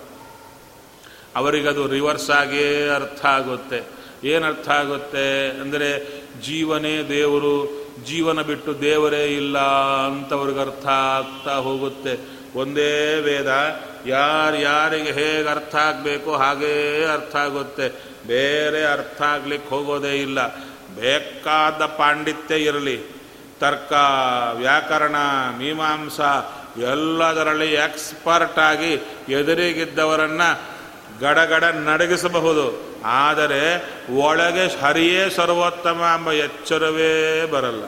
[1.37, 3.98] ಅವರಿಗದು ರಿವರ್ಸ್ ಆಗೇ ಅರ್ಥ ಆಗುತ್ತೆ.
[4.25, 9.59] ಏನು ಅರ್ಥ ಆಗುತ್ತೆ ಅಂದರೆ ಜೀವನೇ ದೇವರು, ಜೀವನ ಬಿಟ್ಟು ದೇವರೇ ಇಲ್ಲ
[10.07, 12.39] ಅಂತವ್ರಿಗೆ ಅರ್ಥ ಆಗ್ತಾ ಹೋಗುತ್ತೆ.
[12.59, 13.47] ಒಂದೇ ವೇದ,
[14.07, 17.89] ಯಾರು ಯಾರಿಗೆ ಹೇಗೆ ಅರ್ಥ ಆಗಬೇಕು ಹಾಗೇ ಅರ್ಥ ಆಗುತ್ತೆ.
[18.27, 20.47] ಬೇರೆ ಅರ್ಥ ಆಗ್ಲಿಕ್ಕೆ ಹೋಗೋದೇ ಇಲ್ಲ.
[20.97, 22.97] ಬೇಕಾದ ಪಾಂಡಿತ್ಯ ಇರಲಿ,
[23.61, 23.93] ತರ್ಕ,
[24.53, 25.17] ವ್ಯಾಕರಣ,
[25.59, 26.21] ಮೀಮಾಂಸ,
[26.79, 28.95] ಎಲ್ಲದರಲ್ಲಿ ಎಕ್ಸ್ಪರ್ಟ್ ಆಗಿ
[29.29, 30.79] ಎದುರಿಗಿದ್ದವರನ್ನು
[31.21, 32.88] ಗಡಗಡ ನಡಗಿಸಬಹುದು.
[33.05, 33.77] ಆದರೆ
[34.15, 37.85] ಒಳಗೆ ಹರಿಯೇ ಸರ್ವೋತ್ತಮ ಎಂಬ ಎಚ್ಚರವೇ ಬರಲ್ಲ.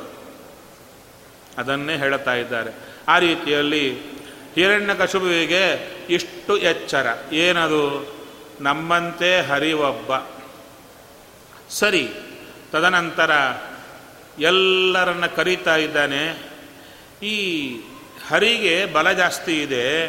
[1.59, 2.71] ಅದನ್ನೇ ಹೇಳುತ್ತಾ ಇದ್ದಾರೆ.
[3.09, 3.99] ಆ ರೀತಿಯಲ್ಲಿ
[4.55, 7.07] ಹಿರಣ್ಯಕಶುಬುವಿಗೆ ಇಷ್ಟು ಎಚ್ಚರ.
[7.33, 8.15] ಏನದು?
[8.61, 10.13] ನಮ್ಮಂತೆ ಹರಿವೊಬ್ಬ.
[11.71, 12.09] ಸರಿ,
[12.73, 13.31] ತದನಂತರ
[14.39, 16.51] ಎಲ್ಲರನ್ನ ಕರೀತಾ ಇದ್ದಾನೆ.
[17.27, 17.71] ಈ
[18.29, 20.07] ಹರಿಗೆ ಬಲ ಜಾಸ್ತಿ ಇದೆ.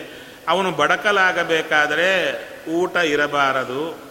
[0.47, 4.11] ಅವನು ಬಡಕಲಾಗಬೇಕಾದರೆ ಊಟ ಇರಬಾರದು.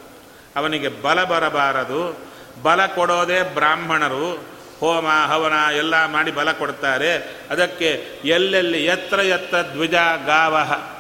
[0.57, 2.31] ಅವನಿಗೆ ಬಲ ಬರಬಾರದು.
[2.63, 4.45] ಬಲ ಕೊಡೋದೇ ಬ್ರಾಹ್ಮಣರು.
[4.81, 7.17] ಹೋಮ, ಹವನ ಎಲ್ಲ ಮಾಡಿ ಬಲ ಕೊಡ್ತಾರೆ.
[7.51, 9.95] ಅದಕ್ಕೆ ಎಲ್ಲೆಲ್ಲಿ ಎತ್ತರ ಎತ್ತ ದ್ವಿಜ
[10.27, 10.91] ಗಾವಹ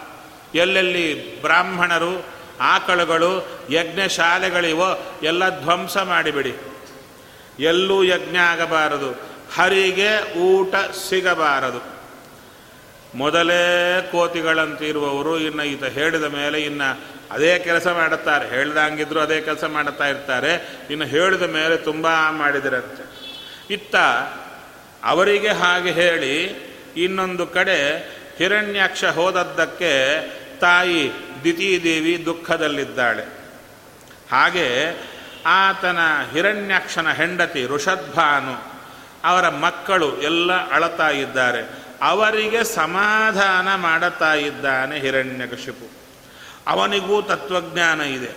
[0.55, 2.25] ಎಲ್ಲೆಲ್ಲಿ ಬ್ರಾಹ್ಮಣರು,
[2.61, 6.55] ಆಕಳುಗಳು, ಯಜ್ಞಶಾಲೆಗಳಿವೋ ಎಲ್ಲ ಧ್ವಂಸ ಮಾಡಿಬಿಡಿ.
[7.61, 9.11] ಎಲ್ಲೂ ಯಜ್ಞ ಆಗಬಾರದು.
[9.55, 10.75] ಹರಿಗೆ ಊಟ
[11.09, 12.01] ಸಿಗಬಾರದು.
[13.15, 18.49] ಮೊದಲೇ ಕೋತಿಗಳಂತಿರುವವರು ಇನ್ನು ಈತ ಹೇಳಿದ ಮೇಲೆ ಇನ್ನು ಅದೇ ಕೆಲಸ ಮಾಡುತ್ತಾರೆ.
[18.49, 20.79] ಹೇಳ್ದಂಗಿದ್ರು ಅದೇ ಕೆಲಸ ಮಾಡುತ್ತಾ ಇರ್ತಾರೆ.
[20.90, 23.11] ಇನ್ನು ಹೇಳಿದ ಮೇಲೆ ತುಂಬ ಮಾಡಿದರಂತೆ.
[23.75, 23.97] ಇತ್ತ
[25.05, 26.47] ಅವರಿಗೆ ಹಾಗೆ ಹೇಳಿ
[26.97, 27.99] ಇನ್ನೊಂದು ಕಡೆ
[28.38, 30.21] ಹಿರಣ್ಯಾಕ್ಷ ಹೋದದ್ದಕ್ಕೆ
[30.59, 31.12] ತಾಯಿ
[31.45, 33.25] ದಿತೀದೇವಿ ದುಃಖದಲ್ಲಿದ್ದಾಳೆ.
[34.33, 34.97] ಹಾಗೆ
[35.47, 35.99] ಆತನ
[36.33, 38.81] ಹಿರಣ್ಯಾಕ್ಷನ ಹೆಂಡತಿ ಋಷದ್ಭಾನು
[39.25, 41.71] ಅವರ ಮಕ್ಕಳು ಎಲ್ಲ ಅಳತಾ ಇದ್ದಾರೆ.
[42.03, 46.00] ಅವರಿಗೆ ಸಮಾಧಾನ ಮಾಡುತ್ತಾ ಇದ್ದಾನೆ ಹಿರಣ್ಯಕಶಿಪು.
[46.70, 48.30] ಅವನಿಗೂ ತತ್ವಜ್ಞಾನ ಇದೆ.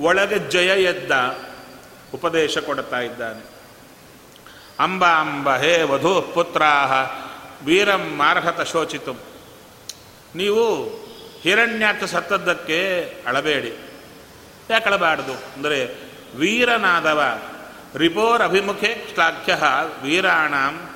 [0.00, 1.38] ಒಳಗೆ ಜಯ ಎದ್ದ
[2.14, 3.42] ಉಪದೇಶ ಕೊಡ್ತಾ ಇದ್ದಾನೆ.
[4.78, 6.92] ಅಂಬ ಅಂಬ ಹೇ ವಧು ಪುತ್ರಾಹ,
[7.64, 9.12] ವೀರಂ ಮಾರ್ಹತ ಶೋಚಿತು.
[10.34, 10.86] ನೀವು
[11.40, 12.78] ಹಿರಣ್ಯಾಕ ಸತ್ತದ್ದಕ್ಕೆ
[13.26, 13.72] ಅಳಬೇಡಿ.
[14.70, 15.94] ಯಾಕೆ ಅಳಬಾರ್ದು ಅಂದರೆ
[16.36, 17.38] ವೀರನಾದವ
[17.96, 19.56] ರಿಪೋರಭಿಮುಖೆ ಶ್ಲಾಘ್ಯ
[20.02, 20.90] ವೀರಾಣಾಂ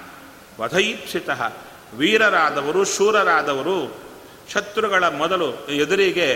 [0.60, 1.30] ವಧೈಪ್ಸಿತ.
[1.94, 4.03] ವೀರರಾದವರು ಶೂರರಾದವರು
[4.52, 6.28] ಶತ್ರುಗಳ ಮೊದಲು ಎದುರಿಗೆ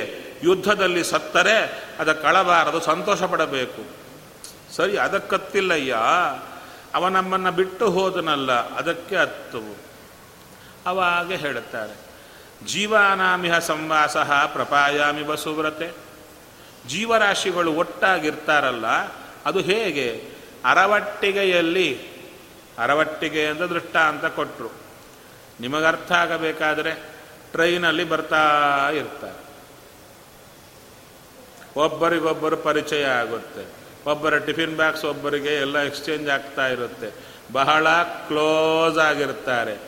[0.42, 1.56] ಯುದ್ಧದಲ್ಲಿ ಸತ್ತರೆ,
[1.98, 3.82] ಅದ ಕಳಬಾರದು ಸಂತೋಷ ಪಡಬೇಕು
[4.76, 5.96] ಸರಿ, ಅದಕ್ಕತ್ತಿಲ್ಲಯ್ಯ.
[6.94, 9.62] ಅವ ನಮ್ಮನ್ನು ಬಿಟ್ಟು ಹೋದನಲ್ಲ, ಅದಕ್ಕೆ ಹತ್ತು
[10.86, 11.94] ಅವಾಗೆ ಹೇಳುತ್ತಾರೆ.
[12.66, 14.16] ಜೀವಾನಾಮಿಹ ಸಂವಾಸ
[14.52, 15.88] ಪ್ರಪಾಯಾಮಿ ಬಸುವ್ರತೆ
[16.88, 18.86] ಜೀವರಾಶಿಗಳು ಒಟ್ಟಾಗಿರ್ತಾರಲ್ಲ,
[19.44, 20.08] ಅದು ಹೇಗೆ?
[20.64, 21.88] ಅರವಟ್ಟಿಗೆಯಲ್ಲಿ,
[22.78, 24.70] ಅರವಟ್ಟಿಗೆ ಅಂತ ದೃಷ್ಟಾಂತ ಕೊಟ್ಟರು
[25.60, 27.17] ನಿಮಗರ್ಥ ಆಗಬೇಕಾದರೆ
[27.52, 28.44] ಟ್ರೈನಲ್ಲಿ ಬರ್ತಾ
[28.90, 29.48] ಇರ್ತಾರೆ.
[31.76, 33.78] ಒಬ್ಬರಿಗೊಬ್ಬರು ಪರಿಚಯ ಆಗುತ್ತೆ.
[34.10, 37.10] ಒಬ್ಬರ ಟಿಫಿನ್ ಬಾಕ್ಸ್ ಒಬ್ಬರಿಗೆ ಎಲ್ಲ ಎಕ್ಸ್ಚೇಂಜ್ ಆಗ್ತಾ ಇರುತ್ತೆ.
[37.52, 39.78] ಬಹಳ ಕ್ಲೋಸ್ ಆಗಿರ್ತಾರೆ.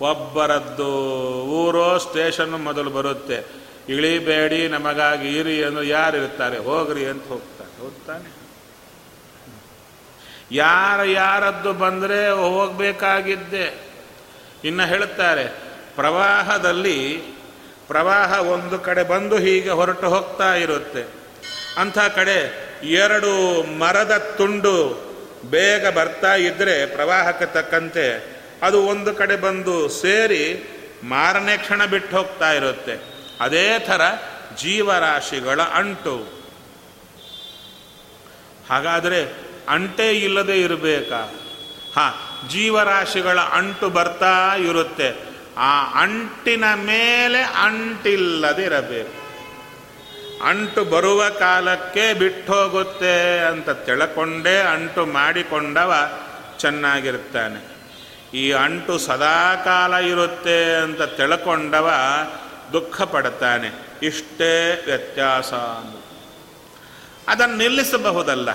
[0.00, 0.88] ಒಬ್ಬರದ್ದು
[1.42, 3.44] ಊರೋ ಸ್ಟೇಷನ್ ಮೊದಲು ಬರುತ್ತೆ.
[3.88, 6.58] ಇಳಿಬೇಡಿ, ನಮಗಾಗಿ ಇರಿ ಅಂದ್ರೆ ಯಾರು ಇರ್ತಾರೆ?
[6.58, 7.80] ಹೋಗ್ರಿ ಅಂತ ಹೋಗ್ತಾರೆ.
[7.80, 8.42] ಹೋಗ್ತಾನೆ
[10.50, 13.92] ಯಾರ ಯಾರದ್ದು ಬಂದರೆ ಹೋಗಬೇಕಾಗಿದ್ದೆ.
[14.64, 15.61] ಇನ್ನು ಹೇಳುತ್ತಾರೆ
[15.96, 17.18] ಪ್ರವಾಹದಲ್ಲಿ
[17.86, 21.06] ಪ್ರವಾಹ ಒಂದು ಕಡೆ ಬಂದು ಹೀಗೆ ಹೊರಟು ಹೋಗ್ತಾ ಇರುತ್ತೆ.
[21.76, 24.76] ಅಂಥ ಕಡೆ ಎರಡು ಮರದ ತುಂಡು
[25.50, 30.68] ಬೇಗ ಬರ್ತಾ ಇದ್ದರೆ ಪ್ರವಾಹಕ್ಕೆ ತಕ್ಕಂತೆ ಅದು ಒಂದು ಕಡೆ ಬಂದು ಸೇರಿ
[31.04, 32.98] ಮಾರನೇ ಕ್ಷಣ ಬಿಟ್ಟು ಹೋಗ್ತಾ ಇರುತ್ತೆ.
[33.40, 34.00] ಅದೇ ಥರ
[34.58, 36.42] ಜೀವರಾಶಿಗಳ ಅಂಟು.
[38.70, 39.32] ಹಾಗಾದರೆ
[39.68, 41.32] ಅಂಟೇ ಇಲ್ಲದೆ ಇರಬೇಕಾ?
[41.94, 42.06] ಹಾ,
[42.48, 45.31] ಜೀವರಾಶಿಗಳ ಅಂಟು ಬರ್ತಾ ಇರುತ್ತೆ.
[45.58, 49.22] ಆ ಅಂಟಿನ ಮೇಲೆ ಅಂಟಿಲ್ಲದಿರಬೇಕು.
[50.44, 56.20] ಅಂಟು ಬರುವ ಕಾಲಕ್ಕೆ ಬಿಟ್ಟೋಗುತ್ತೆ ಅಂತ ತಿಳ್ಕೊಂಡೇ ಅಂಟು ಮಾಡಿಕೊಂಡವ
[56.58, 57.72] ಚೆನ್ನಾಗಿರ್ತಾನೆ
[58.36, 61.90] ಈ ಅಂಟು ಸದಾಕಾಲ ಇರುತ್ತೆ ಅಂತ ತಿಳ್ಕೊಂಡವ
[62.72, 63.70] ದುಃಖ ಪಡ್ತಾನೆ.
[64.02, 65.52] ಇಷ್ಟೇ ವ್ಯತ್ಯಾಸ
[67.28, 68.52] ಅದನ್ನು ನಿಲ್ಲಿಸಬಹುದಲ್ಲ.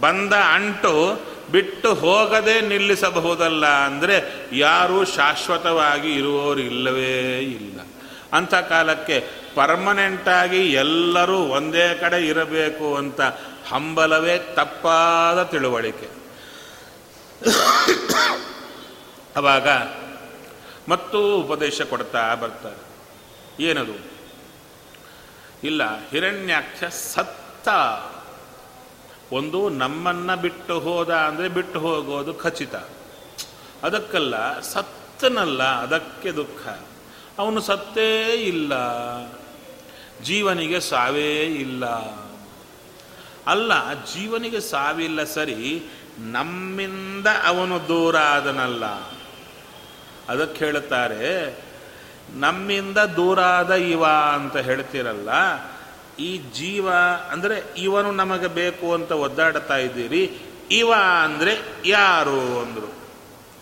[0.00, 1.20] ಬಂದ ಅಂಟು
[1.52, 7.80] ಬಿಟ್ಟು ಹೋಗದೆ ನಿಲ್ಲಿಸಬಹುದಲ್ಲ ಅಂದರೆ ಯಾರೂ ಶಾಶ್ವತವಾಗಿ ಇರುವವರು ಇಲ್ಲವೇ ಇಲ್ಲ.
[8.32, 13.20] ಅಂಥ ಕಾಲಕ್ಕೆ ಪರ್ಮನೆಂಟಾಗಿ ಎಲ್ಲರೂ ಒಂದೇ ಕಡೆ ಇರಬೇಕು ಅಂತ
[13.68, 16.08] ಹಂಬಲವೇ ತಪ್ಪಾದ ತಿಳುವಳಿಕೆ.
[19.36, 19.68] ಅವಾಗ
[20.88, 22.82] ಮತ್ತು ಉಪದೇಶ ಕೊಡ್ತಾ ಬರ್ತಾರೆ.
[23.62, 24.12] ಏನದು?
[25.64, 27.68] ಇಲ್ಲ, ಹಿರಣ್ಯಾಕ್ಷ ಸತ್ತ
[29.32, 32.74] ಒಂದು ನಮ್ಮನ್ನ ಬಿಟ್ಟು ಹೋದ ಅಂದರೆ ಬಿಟ್ಟು ಹೋಗೋದು ಖಚಿತ.
[33.82, 36.68] ಅದಕ್ಕಲ್ಲ, ಸತ್ತನಲ್ಲ, ಅದಕ್ಕೆ ದುಃಖ.
[37.38, 38.72] ಅವನು ಸತ್ತೇ ಇಲ್ಲ.
[40.22, 41.86] ಜೀವನಿಗೆ ಸಾವೇ ಇಲ್ಲ.
[43.46, 45.82] ಅಲ್ಲ, ಜೀವನಿಗೆ ಸಾವಿಲ್ಲ ಸರಿ,
[46.18, 48.84] ನಮ್ಮಿಂದ ಅವನು ದೂರ ಆದನಲ್ಲ.
[50.28, 51.58] ಅದಕ್ಕೆ ಹೇಳುತ್ತಾರೆ,
[52.34, 55.28] ನಮ್ಮಿಂದ ದೂರ ಆದ ಇವ ಅಂತ ಹೇಳ್ತಿರಲ್ಲ
[56.22, 56.90] ಈ ಜೀವ
[57.30, 60.22] ಅಂದರೆ ಇವನು ನಮಗೆ ಬೇಕು ಅಂತ ಒದ್ದಾಡ್ತಾ ಇದ್ದೀರಿ,
[60.70, 60.92] ಇವ
[61.24, 61.54] ಅಂದರೆ
[61.84, 62.90] ಯಾರು ಅಂದರು.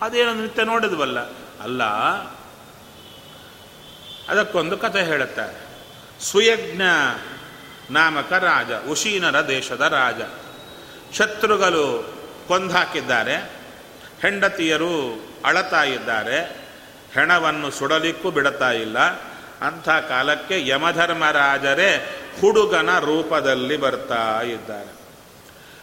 [0.02, 1.18] ಅದೇನು ನಿತ್ಯ ನೋಡಿದ್ವಲ್ಲ?
[1.62, 1.82] ಅಲ್ಲ.
[4.28, 5.58] ಅದಕ್ಕೊಂದು ಕಥೆ ಹೇಳುತ್ತಾರೆ.
[6.24, 6.82] ಸುಯಜ್ಞ
[7.90, 10.20] ನಾಮಕ ರಾಜ, ಉಶೀನರ ದೇಶದ ರಾಜ.
[11.14, 11.84] ಶತ್ರುಗಳು
[12.48, 13.34] ಕೊಂದಾಕಿದ್ದಾರೆ
[14.20, 14.94] ಹೆಂಡತಿಯರು
[15.44, 16.38] ಅಳತಾ ಇದ್ದಾರೆ,
[17.14, 18.98] ಹೆಣವನ್ನು ಸುಡಲಿಕ್ಕೂ ಬಿಡುತ್ತಾ ಇಲ್ಲ.
[19.60, 24.92] ಅಂಥ ಕಾಲಕ್ಕೆ ಯಮಧರ್ಮರಾಜರೇ ಹುಡುಗನ ರೂಪದಲ್ಲಿ ಬರ್ತಾ ಇದ್ದಾರೆ.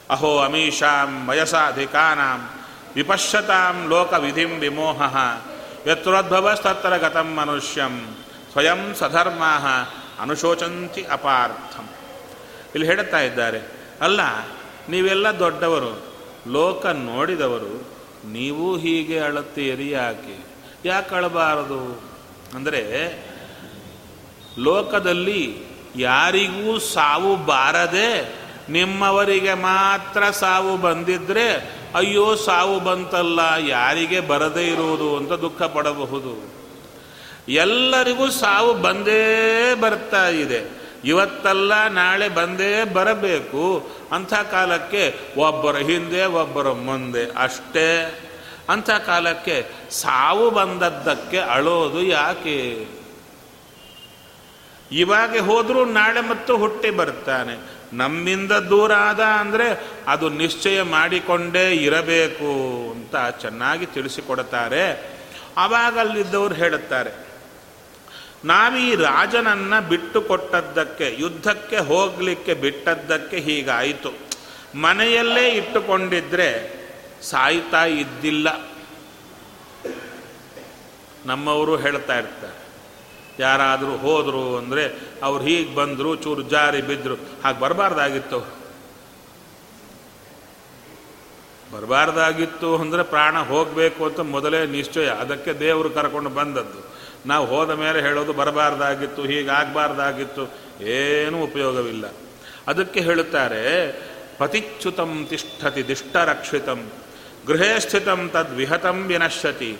[0.09, 2.49] ಅಹೋ ಅಮೀಷಾಂ ವಯಸಾಧಿಕಾನಾಂ
[2.95, 5.15] ವಿಪಶ್ಯತಾಂ ಲೋಕ ವಿಧಿಂ ವಿಮೋಹ
[5.87, 8.17] ಯತ್ರೋದ್ಭವಸ್ತತ್ರ ಗತಂ ಮನುಷ್ಯಂ
[8.51, 9.53] ಸ್ವಯಂ ಸಧರ್ಮಾ
[10.19, 11.85] ಅನುಶೋಚಂತಿ ಅಪಾರ್ಥಂ.
[12.75, 13.59] ಇಲ್ಲಿ ಹೇಳುತ್ತಾ ಇದ್ದಾರೆ,
[14.01, 14.21] ಅಲ್ಲ,
[14.89, 15.91] ನೀವೆಲ್ಲ ದೊಡ್ಡವರು,
[16.47, 17.73] ಲೋಕ ನೋಡಿದವರು,
[18.25, 20.37] ನೀವು ಹೀಗೆ ಅಳುತ್ತೀರಿ ಯಾಕೆ?
[20.85, 22.01] ಯಾಕೆ ಅಳಬಾರದು?
[22.55, 22.81] ಅಂದರೆ
[24.57, 25.66] ಲೋಕದಲ್ಲಿ
[25.97, 28.35] ಯಾರಿಗೂ ಸಾವು ಬಾರದೆ
[28.69, 36.57] ನಿಮ್ಮವರಿಗೆ ಮಾತ್ರ ಸಾವು ಬಂದಿದ್ರೆ, ಅಯ್ಯೋ, ಸಾವು ಬಂತಲ್ಲ, ಯಾರಿಗೆ ಬರದೇ ಇರುವುದು ಅಂತ ದುಃಖ ಪಡಬಹುದು.
[37.49, 40.77] ಎಲ್ಲರಿಗೂ ಸಾವು ಬಂದೇ ಬರ್ತಾ ಇದೆ.
[41.05, 43.89] ಇವತ್ತಲ್ಲ, ನಾಳೆ ಬಂದೇ ಬರಬೇಕು.
[44.11, 48.19] ಅಂಥ ಕಾಲಕ್ಕೆ ಒಬ್ಬರ ಹಿಂದೆ, ಒಬ್ಬರ ಮುಂದೆ ಅಷ್ಟೇ.
[48.69, 52.96] ಅಂಥ ಕಾಲಕ್ಕೆ ಸಾವು ಬಂದದ್ದಕ್ಕೆ ಅಳೋದು ಯಾಕೆ?
[54.91, 57.55] ಇವಾಗ ಹೋದರೂ ನಾಳೆ ಮತ್ತು ಹುಟ್ಟಿ ಬರ್ತಾನೆ.
[57.93, 62.51] ನಮ್ಮಿಂದ ದೂರ ಆದ ಅಂದರೆ ಅದು ನಿಶ್ಚಯ ಮಾಡಿಕೊಂಡೇ ಇರಬೇಕು
[62.91, 65.17] ಅಂತ ಚೆನ್ನಾಗಿ ತಿಳಿಸಿಕೊಡ್ತಾರೆ.
[65.57, 67.11] ಆವಾಗ ಅಲ್ಲಿದ್ದವರು ಹೇಳುತ್ತಾರೆ,
[68.45, 74.11] ನಾವೀ ರಾಜನನ್ನ ಬಿಟ್ಟು ಕೊಟ್ಟದ್ದಕ್ಕೆ, ಯುದ್ಧಕ್ಕೆ ಹೋಗಲಿಕ್ಕೆ ಬಿಟ್ಟದ್ದಕ್ಕೆ ಹೀಗಾಯಿತು.
[74.75, 76.49] ಮನೆಯಲ್ಲೇ ಇಟ್ಟುಕೊಂಡಿದ್ರೆ
[77.21, 78.47] ಸಾಯ್ತಾ ಇದ್ದಿಲ್ಲ.
[81.25, 82.66] ನಮ್ಮವರು ಹೇಳ್ತಾ ಇರ್ತಾರೆ
[83.39, 84.83] ಯಾರಾದರೂ ಹೋದರು ಅಂದರೆ
[85.23, 88.39] ಅವ್ರು ಹೀಗೆ ಬಂದರು, ಚೂರು ಜಾರಿ ಬಿದ್ದರು ಹಾಗೆ ಬರಬಾರ್ದಾಗಿತ್ತು.
[91.73, 95.07] ಬರಬಾರ್ದಾಗಿತ್ತು ಅಂದರೆ ಪ್ರಾಣ ಹೋಗಬೇಕು ಅಂತ ಮೊದಲೇ ನಿಶ್ಚಯ.
[95.07, 96.81] ಅದಕ್ಕೆ ದೇವರು ಕರ್ಕೊಂಡು ಬಂದದ್ದು.
[97.25, 100.43] ನಾವು ಹೋದ ಮೇಲೆ ಹೇಳೋದು ಬರಬಾರ್ದಾಗಿತ್ತು ಹೀಗಾಗಬಾರ್ದಾಗಿತ್ತು
[100.81, 102.05] ಏನೂ ಉಪಯೋಗವಿಲ್ಲ.
[102.67, 103.63] ಅದಕ್ಕೆ ಹೇಳುತ್ತಾರೆ,
[104.37, 106.79] ಪತಿಚ್ಯುತಂ ತಿಷ್ಠತಿ ದಿಷ್ಟರಕ್ಷಿತಂ,
[107.47, 109.77] ಗೃಹೇ ಸ್ಥಿತಂ ತದ್ವಿಹತಂ ವಿನಶ್ಯತಿ,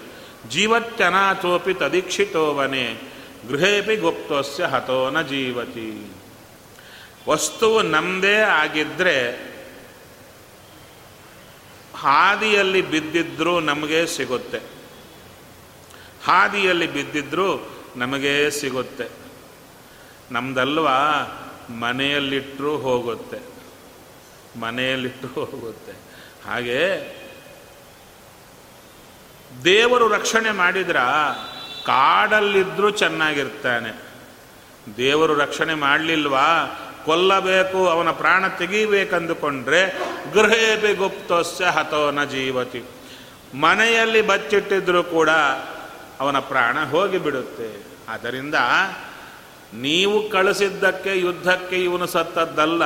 [0.50, 3.17] ಜೀವತ್ಯನಾಥೋಪಿ ತದೀಕ್ಷಿತೋ ವನೆ
[3.48, 6.12] ಗೃಹೇಪಿ ಗುಪ್ತಸ್ಯ ಹತೋ ನ ಜೀವತಿ.
[7.30, 9.32] ವಸ್ತುವು ನಮ್ಮದೇ ಆಗಿದ್ದರೆ
[11.96, 14.62] ಹಾದಿಯಲ್ಲಿ ಬಿದ್ದಿದ್ರೂ ನಮಗೆ ಸಿಗುತ್ತೆ.
[16.26, 19.10] ಹಾದಿಯಲ್ಲಿ ಬಿದ್ದಿದ್ರೂ ನಮಗೆ ಸಿಗುತ್ತೆ.
[20.32, 21.00] ನಮ್ದಲ್ವಾ?
[21.80, 23.40] ಮನೆಯಲ್ಲಿಟ್ಟರೂ ಹೋಗುತ್ತೆ.
[24.60, 25.92] ಮನೆಯಲ್ಲಿಟ್ಟರು ಹೋಗುತ್ತೆ.
[26.46, 27.08] ಹಾಗೆ
[29.64, 30.98] ದೇವರು ರಕ್ಷಣೆ ಮಾಡಿದ್ರ?
[31.88, 34.08] ಕಾಡಲ್ಲಿದ್ರೂ ಚೆನ್ನಾಗಿರ್ತಾನೆ.
[34.98, 36.80] ದೇವರು ರಕ್ಷಣೆ ಮಾಡಲಿಲ್ವಾ?
[37.06, 40.00] ಕೊಲ್ಲಬೇಕು, ಅವನ ಪ್ರಾಣ ತೆಗೀಬೇಕಂದುಕೊಂಡ್ರೆ
[40.34, 42.84] ಗೃಹೇಪಿ ಗುಪ್ತಸ್ಯ ಹತೋನ ಜೀವತಿ.
[43.54, 45.30] ಮನೆಯಲ್ಲಿ ಬಚ್ಚಿಟ್ಟಿದ್ರೂ ಕೂಡ
[46.20, 47.84] ಅವನ ಪ್ರಾಣ ಹೋಗಿಬಿಡುತ್ತೆ.
[48.10, 48.56] ಆದ್ದರಿಂದ
[49.74, 52.84] ನೀವು ಕಳಿಸಿದ್ದಕ್ಕೆ ಯುದ್ಧಕ್ಕೆ ಇವನು ಸತ್ತದ್ದಲ್ಲ,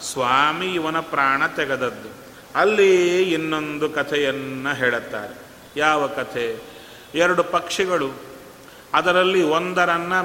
[0.00, 2.10] ಸ್ವಾಮಿ ಇವನ ಪ್ರಾಣ ತೆಗೆದದ್ದು.
[2.58, 5.34] ಅಲ್ಲಿ ಇನ್ನೊಂದು ಕಥೆಯನ್ನು ಹೇಳುತ್ತಾರೆ.
[5.76, 6.67] ಯಾವ ಕಥೆ?
[7.14, 8.10] ಎರಡು ಪಕ್ಷಿಗಳು
[8.94, 10.20] ಅದರಲ್ಲಿ ಒಂದರನ್ನು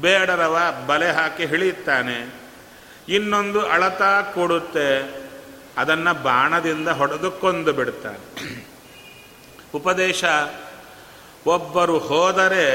[0.00, 2.34] ಬೇಡರವ ಬಲೆ ಹಾಕಿ ಹಿಳಿಯುತ್ತಾನೆ,
[3.08, 4.88] ಇನ್ನೊಂದು ಅಳತಾ ಕೊಡುತ್ತೆ,
[5.78, 8.20] ಅದನ್ನು ಬಾಣದಿಂದ ಹೊಡೆದು ಕೊಂದು ಬಿಡುತ್ತಾನೆ
[9.74, 10.24] ಉಪದೇಶ,
[11.46, 12.68] ಒಬ್ಬರು ಹೋದರೆ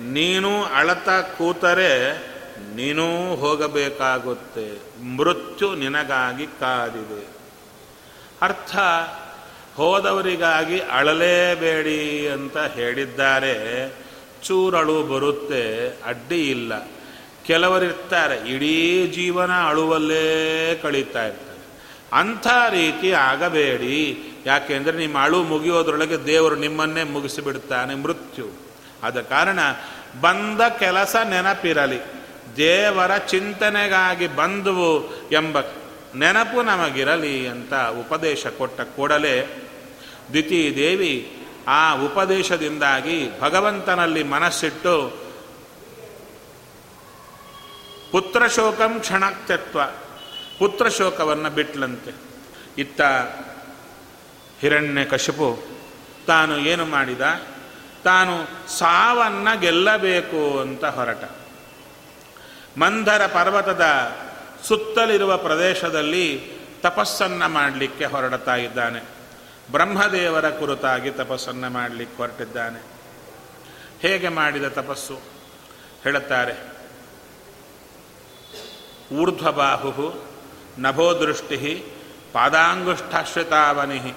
[0.00, 1.92] ನೀನು ಅಳತ ಕೂತರೆ
[2.74, 4.66] ನೀನೂ ಹೋಗಬೇಕಾಗುತ್ತೆ,
[5.16, 7.26] ಮೃತ್ಯು ನಿನಗಾಗಿ ಕಾದಿದೆ.
[8.42, 8.76] ಅರ್ಥ
[9.76, 13.88] ಹೋದವರಿಗಾಗಿ ಅಳಲೇಬೇಡಿ ಅಂತ ಹೇಳಿದ್ದಾರೆ.
[14.42, 16.90] ಚೂರಳು ಬರುತ್ತೆ, ಅಡ್ಡಿ ಇಲ್ಲ.
[17.46, 21.52] ಕೆಲವರಿರ್ತಾರೆ, ಇಡೀ ಜೀವನ ಅಳುವಲ್ಲೇ ಕಳೀತಾ ಇರ್ತಾರೆ.
[22.12, 24.18] ಅಂಥ ರೀತಿ ಆಗಬೇಡಿ.
[24.46, 28.50] ಯಾಕೆಂದರೆ ನಿಮ್ಮ ಅಳು ಮುಗಿಯೋದ್ರೊಳಗೆ ದೇವರು ನಿಮ್ಮನ್ನೇ ಮುಗಿಸಿಬಿಡ್ತಾನೆ ಮೃತ್ಯು.
[29.02, 29.58] ಆದ ಕಾರಣ
[30.20, 32.00] ಬಂದ ಕೆಲಸ ನೆನಪಿರಲಿ.
[32.56, 35.58] ದೇವರ ಚಿಂತನೆಗಾಗಿ ಬಂದುವು ಎಂಬ
[36.18, 39.61] ನೆನಪು ನಮಗಿರಲಿ ಅಂತ ಉಪದೇಶ ಕೊಟ್ಟ ಕೂಡಲೇ
[40.32, 45.22] ದಿತಿ ದೇವಿ ಆ ಉಪದೇಶದಿಂದಾಗಿ ಭಗವಂತನಲ್ಲಿ ಮನಸ್ಸಿಟ್ಟು
[48.12, 49.80] ಪುತ್ರಶೋಕಂ ಕ್ಷಣಕ್ತತ್ವ
[50.58, 52.14] ಪುತ್ರಶೋಕವನ್ನು ಬಿಟ್ಲಂತೆ.
[52.78, 53.00] ಇತ್ತ
[54.60, 55.62] ಹಿರಣ್ಯ ಕಶಿಪು
[56.26, 57.20] ತಾನು ಏನು ಮಾಡಿದ?
[58.04, 58.44] ತಾನು
[58.78, 61.24] ಸಾವನ್ನ ಗೆಲ್ಲಬೇಕು ಅಂತ ಹೊರಟ.
[62.78, 63.82] ಮಂದರ ಪರ್ವತದ
[64.64, 69.11] ಸುತ್ತಲಿರುವ ಪ್ರದೇಶದಲ್ಲಿ ತಪಸ್ಸನ್ನ ಮಾಡಲಿಕ್ಕೆ ಹೊರಡತಾ ಇದ್ದಾನೆ.
[69.72, 72.82] ಬ್ರಹ್ಮದೇವರ ಕುರಿತಾಗಿ ತಪಸ್ಸನ್ನು ಮಾಡಲಿಕ್ಕೆ ಹೊರಟಿದ್ದಾನೆ.
[74.00, 75.20] ಹೇಗೆ ಮಾಡಿದ ತಪಸ್ಸು?
[76.04, 76.54] ಹೇಳುತ್ತಾರೆ.
[79.14, 80.24] ಊರ್ಧ್ವಬಾಹು
[80.78, 81.84] ನಭೋದೃಷ್ಟಿ
[82.32, 84.14] ಪಾದಾಂಗುಷ್ಠಾಶ್ರಿತಾವನಿ.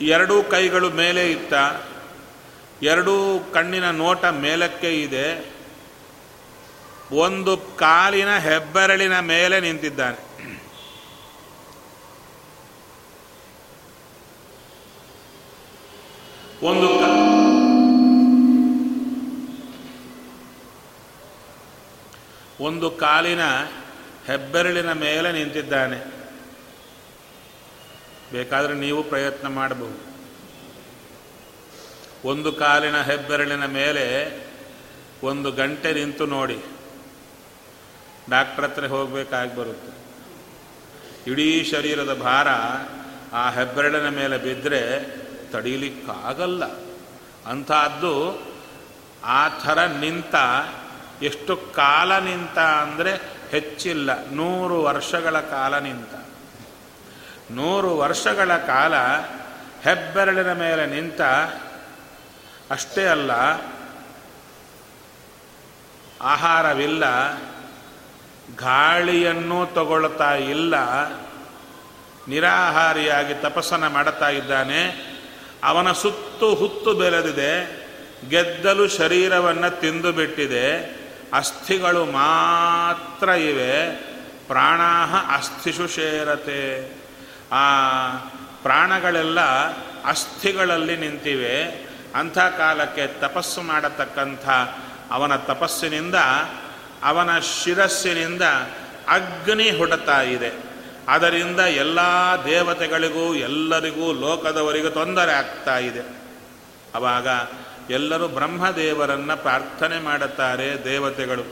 [0.00, 1.54] ಎರಡೂ ಕೈಗಳು ಮೇಲೆ ಇತ್ತ,
[2.82, 5.54] ಎರಡೂ ಕಣ್ಣಿನ ನೋಟ ಮೇಲಕ್ಕೆ ಇದೆ.
[7.12, 10.27] ಒಂದು ಕಾಲಿನ ಹೆಬ್ಬೆರಳಿನ ಮೇಲೆ ನಿಂತಿದ್ದಾನೆ.
[16.62, 16.98] ಒಂದು
[22.60, 23.40] ಒಂದು ಕಾಲಿನ
[24.26, 25.98] ಹೆಬ್ಬೆರಳಿನ ಮೇಲೆ ನಿಂತಿದ್ದಾನೆ.
[28.32, 30.08] ಬೇಕಾದರೆ ನೀವು ಪ್ರಯತ್ನ ಮಾಡಬಹುದು.
[32.28, 34.32] ಒಂದು ಕಾಲಿನ ಹೆಬ್ಬೆರಳಿನ ಮೇಲೆ
[35.22, 36.58] ಒಂದು ಗಂಟೆ ನಿಂತು ನೋಡಿ.
[38.30, 39.98] ಡಾಕ್ಟ್ರ್ ಹತ್ರ ಹೋಗಬೇಕಾಗಿ ಬರುತ್ತೆ.
[41.30, 42.48] ಇಡೀ ಶರೀರದ ಭಾರ
[43.34, 45.18] ಆ ಹೆಬ್ಬೆರಳಿನ ಮೇಲೆ ಬಿದ್ದರೆ
[45.52, 46.64] ತಡೀಲಿಕ್ಕಾಗಲ್ಲ.
[47.46, 48.14] ಅಂಥದ್ದು
[49.24, 50.34] ಆ ಥರ ನಿಂತ,
[51.22, 53.12] ಎಷ್ಟು ಕಾಲ ನಿಂತ ಅಂದರೆ
[53.50, 54.10] ಹೆಚ್ಚಿಲ್ಲ.
[54.30, 56.14] ನೂರು ವರ್ಷಗಳ ಕಾಲ ನಿಂತ.
[57.50, 58.94] ನೂರು ವರ್ಷಗಳ ಕಾಲ
[59.82, 61.20] ಹೆಬ್ಬೆರಳಿನ ಮೇಲೆ ನಿಂತ,
[62.70, 63.32] ಅಷ್ಟೇ ಅಲ್ಲ,
[66.22, 67.04] ಆಹಾರವಿಲ್ಲ,
[68.56, 70.74] ಗಾಳಿಯನ್ನೂ ತಗೊಳ್ತಾ ಇಲ್ಲ,
[72.28, 74.80] ನಿರಾಹಾರಿಯಾಗಿ ತಪಸ್ಸನ್ನು ಮಾಡುತ್ತಾ ಇದ್ದಾನೆ.
[75.64, 77.86] ಅವನ ಸುತ್ತು ಹುತ್ತು ಬೆಳೆದಿದೆ,
[78.28, 80.76] ಗೆದ್ದಲು ಶರೀರವನ್ನು ತಿಂದು ಬಿಟ್ಟಿದೆ,
[81.32, 83.90] ಅಸ್ಥಿಗಳು ಮಾತ್ರ ಇವೆ,
[84.46, 86.92] ಪ್ರಾಣಾಹ ಅಸ್ಥಿಷು ಶೇರತೆ.
[87.52, 88.10] ಆ
[88.62, 89.40] ಪ್ರಾಣಗಳೆಲ್ಲ
[90.04, 91.64] ಅಸ್ಥಿಗಳಲ್ಲಿ ನಿಂತಿವೆ.
[92.14, 94.48] ಅಂಥ ಕಾಲಕ್ಕೆ ತಪಸ್ಸು ಮಾಡತಕ್ಕಂಥ
[95.10, 96.14] ಅವನ ತಪಸ್ಸಿನಿಂದ,
[97.02, 98.42] ಅವನ ಶಿರಸ್ಸಿನಿಂದ
[99.08, 100.67] ಅಗ್ನಿ ಹೊಡತಾ ಇದೆ.
[101.08, 101.98] ಅದರಿಂದ ಎಲ್ಲ
[102.44, 106.06] ದೇವತೆಗಳಿಗೂ, ಎಲ್ಲರಿಗೂ, ಲೋಕದವರಿಗೂ ತೊಂದರೆ ಆಗ್ತಾ ಇದೆ.
[106.94, 107.28] ಆವಾಗ
[107.90, 111.42] ಎಲ್ಲರೂ ಬ್ರಹ್ಮದೇವರನ್ನು ಪ್ರಾರ್ಥನೆ ಮಾಡುತ್ತಾರೆ ದೇವತೆಗಳು.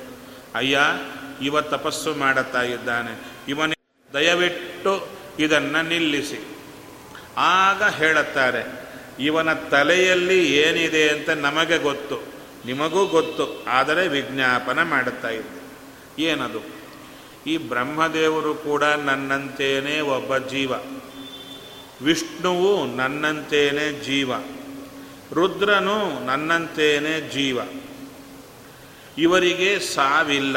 [0.55, 0.81] ಅಯ್ಯ,
[1.43, 3.21] ಇವ ತಪಸ್ಸು ಮಾಡುತ್ತಾ ಇದ್ದಾನೆ.
[3.49, 3.73] ಇವನ
[4.15, 6.59] ದಯವಿಟ್ಟು ಇದನ್ನು ನಿಲ್ಲಿಸಿ.
[7.37, 8.89] ಆಗ ಹೇಳುತ್ತಾರೆ,
[9.21, 12.17] ಇವನ ತಲೆಯಲ್ಲಿ ಏನಿದೆ ಅಂತ ನಮಗೆ ಗೊತ್ತು.
[12.67, 13.65] ನಿಮಗೂ ಗೊತ್ತು.
[13.69, 15.57] ಆದರೆ ವಿಜ್ಞಾಪನ ಮಾಡುತ್ತಾ ಇದ್ದೆ.
[16.23, 16.76] ಏನದು?
[17.47, 20.73] ಈ ಬ್ರಹ್ಮದೇವರು ಕೂಡ ನನ್ನಂತೇನೆ ಒಬ್ಬ ಜೀವ.
[22.03, 24.33] ವಿಷ್ಣುವು ನನ್ನಂತೇನೆ ಜೀವ.
[25.33, 27.59] ರುದ್ರನು ನನ್ನಂತೇನೆ ಜೀವ.
[29.19, 30.57] ಇವರಿಗೆ ಸಾವಿಲ್ಲ.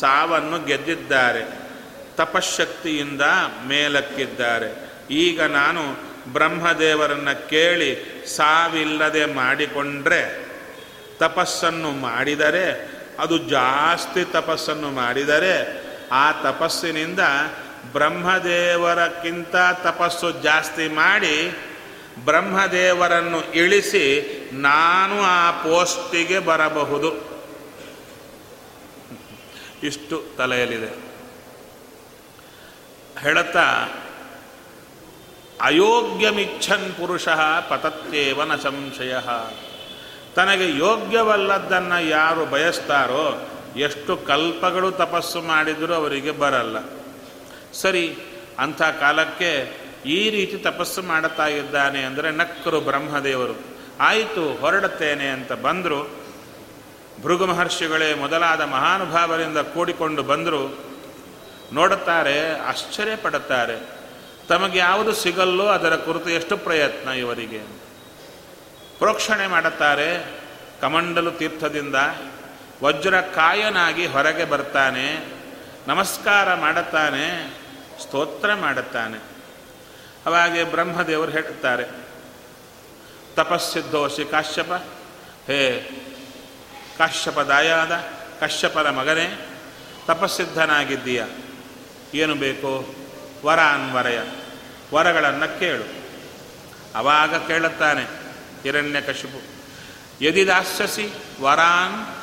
[0.00, 1.58] ಸಾವನ್ನು ಗೆದ್ದಿದ್ದಾರೆ.
[2.16, 3.22] ತಪಶಕ್ತಿಯಿಂದ
[3.68, 4.92] ಮೇಲಕ್ಕಿದ್ದಾರೆ.
[5.10, 5.80] ಈಗ ನಾನು
[6.32, 7.94] ಬ್ರಹ್ಮದೇವರನ್ನು ಕೇಳಿ
[8.36, 10.48] ಸಾವಿಲ್ಲದೆ ಮಾಡಿಕೊಂಡ್ರೆ,
[11.18, 17.20] ತಪಸ್ಸನ್ನು ಮಾಡಿದರೆ, ಅದು ಜಾಸ್ತಿ ತಪಸ್ಸನ್ನು ಮಾಡಿದರೆ ಆ ತಪಸ್ಸಿನಿಂದ
[17.92, 21.58] ಬ್ರಹ್ಮದೇವರಕ್ಕಿಂತ ತಪಸ್ಸು ಜಾಸ್ತಿ ಮಾಡಿ
[22.24, 27.36] ಬ್ರಹ್ಮದೇವರನ್ನು ಇಳಿಸಿ ನಾನು ಆ ಪೋಸ್ಟಿಗೆ ಬರಬಹುದು.
[29.82, 31.06] ಇಷ್ಟು ತಲೆಯಲ್ಲಿದೆ.
[33.20, 33.88] ಹೇಳುತ್ತಾ,
[35.60, 37.28] ಅಯೋಗ್ಯಮಿಚ್ಛನ್ ಪುರುಷ
[37.68, 39.14] ಪತತ್ಯೇವನ ಸಂಶಯ.
[40.34, 46.76] ತನಗೆ ಯೋಗ್ಯವಲ್ಲದ್ದನ್ನು ಯಾರು ಬಯಸ್ತಾರೋ ಎಷ್ಟು ಕಲ್ಪಗಳು ತಪಸ್ಸು ಮಾಡಿದರೂ ಅವರಿಗೆ ಬರಲ್ಲ.
[47.72, 48.16] ಸರಿ,
[48.58, 53.64] ಅಂಥ ಕಾಲಕ್ಕೆ ಈ ರೀತಿ ತಪಸ್ಸು ಮಾಡುತ್ತಾ ಇದ್ದಾನೆ ಅಂದರೆ ನಕ್ಕರು ಬ್ರಹ್ಮದೇವರು.
[54.00, 56.10] ಆಯಿತು, ಹೊರಡುತ್ತೇನೆ ಅಂತ ಬಂದರು.
[57.22, 60.78] ಭೃಗು ಮಹರ್ಷಿಗಳೇ ಮೊದಲಾದ ಮಹಾನುಭಾವರಿಂದ ಕೂಡಿಕೊಂಡು ಬಂದರು.
[61.72, 63.96] ನೋಡುತ್ತಾರೆ, ಆಶ್ಚರ್ಯ ಪಡುತ್ತಾರೆ.
[64.48, 67.58] ತಮಗೆ ಯಾವುದು ಸಿಗಲ್ಲೋ ಅದರ ಕುರಿತು ಎಷ್ಟು ಪ್ರಯತ್ನ ಇವರಿಗೆ.
[68.98, 70.26] ಪ್ರೋಕ್ಷಣೆ ಮಾಡುತ್ತಾರೆ
[70.80, 71.94] ಕಮಂಡಲು ತೀರ್ಥದಿಂದ.
[72.82, 75.36] ವಜ್ರ ಕಾಯನಾಗಿ ಹೊರಗೆ ಬರ್ತಾನೆ,
[75.86, 77.54] ನಮಸ್ಕಾರ ಮಾಡುತ್ತಾನೆ
[78.02, 79.18] ಸ್ತೋತ್ರ ಮಾಡುತ್ತಾನೆ
[80.26, 81.84] ಅವಾಗೆ ಬ್ರಹ್ಮದೇವರು ಹೇಳುತ್ತಾರೆ
[83.34, 84.72] ತಪಸ್ಸಿದ್ದೋಷಿ ಕಾಶ್ಯಪ,
[85.46, 85.90] ಹೇ
[86.98, 87.92] ಕಾಶ್ಯಪದಾಯಾದ
[88.40, 89.48] ಕಶ್ಯಪದ ಮಗನೇ,
[90.06, 91.24] ತಪಸ್ಸಿದ್ಧನಾಗಿದ್ದೀಯ.
[92.14, 92.94] ಏನು ಬೇಕು?
[93.44, 94.20] ವರ ಅನ್ವರಯ
[94.94, 96.06] ವರಗಳನ್ನು ಕೇಳು.
[96.94, 98.02] ಅವಾಗ ಕೇಳುತ್ತಾನೆ
[98.62, 99.40] ಹಿರಣ್ಯ ಕಶಿಪು
[100.24, 101.10] ಯದಿ ದಾಸ್ಯಸಿ
[101.40, 102.15] ವರಾನ್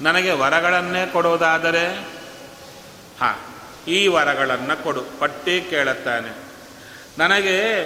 [0.00, 2.08] ನನಗೆ ವರಗಳನ್ನೇ ಕೊಡೋದಾದರೆ?
[3.20, 3.38] ಹಾಂ,
[3.88, 6.36] ಈ ವರಗಳನ್ನು ಕೊಡು, ಪಟ್ಟಿ ಕೇಳುತ್ತಾನೆ.
[7.18, 7.82] ನನಗೆ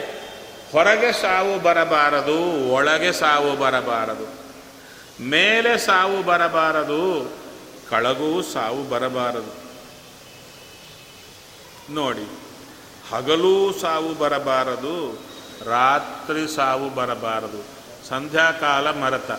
[0.72, 4.40] ಹೊರಗೆ ಸಾವು ಬರಬಾರದು, ಒಳಗೆ ಸಾವು ಬರಬಾರದು.
[5.22, 7.32] ಮೇಲೆ ಸಾವು ಬರಬಾರದು,
[7.90, 9.60] ಕಳಗೂ ಸಾವು ಬರಬಾರದು.
[11.94, 12.28] ನೋಡಿ,
[13.10, 15.18] ಹಗಲೂ ಸಾವು ಬರಬಾರದು,
[15.64, 17.64] ರಾತ್ರಿ ಸಾವು ಬರಬಾರದು.
[18.08, 19.30] ಸಂಧ್ಯಾಕಾಲ ಮರತ.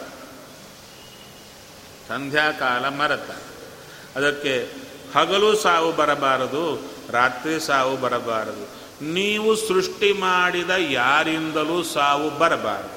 [2.12, 3.30] ಸಂಧ್ಯಾಕಾಲ ಮರತ.
[4.18, 4.70] ಅದಕ್ಕೆ
[5.16, 8.82] ಹಗಲು ಸಾವು ಬರಬಾರದು, ರಾತ್ರಿ ಸಾವು ಬರಬಾರದು.
[9.06, 12.96] ನೀವು ಸೃಷ್ಟಿ ಮಾಡಿದ ಯಾರಿಂದಲೂ ಸಾವು ಬರಬಾರದು.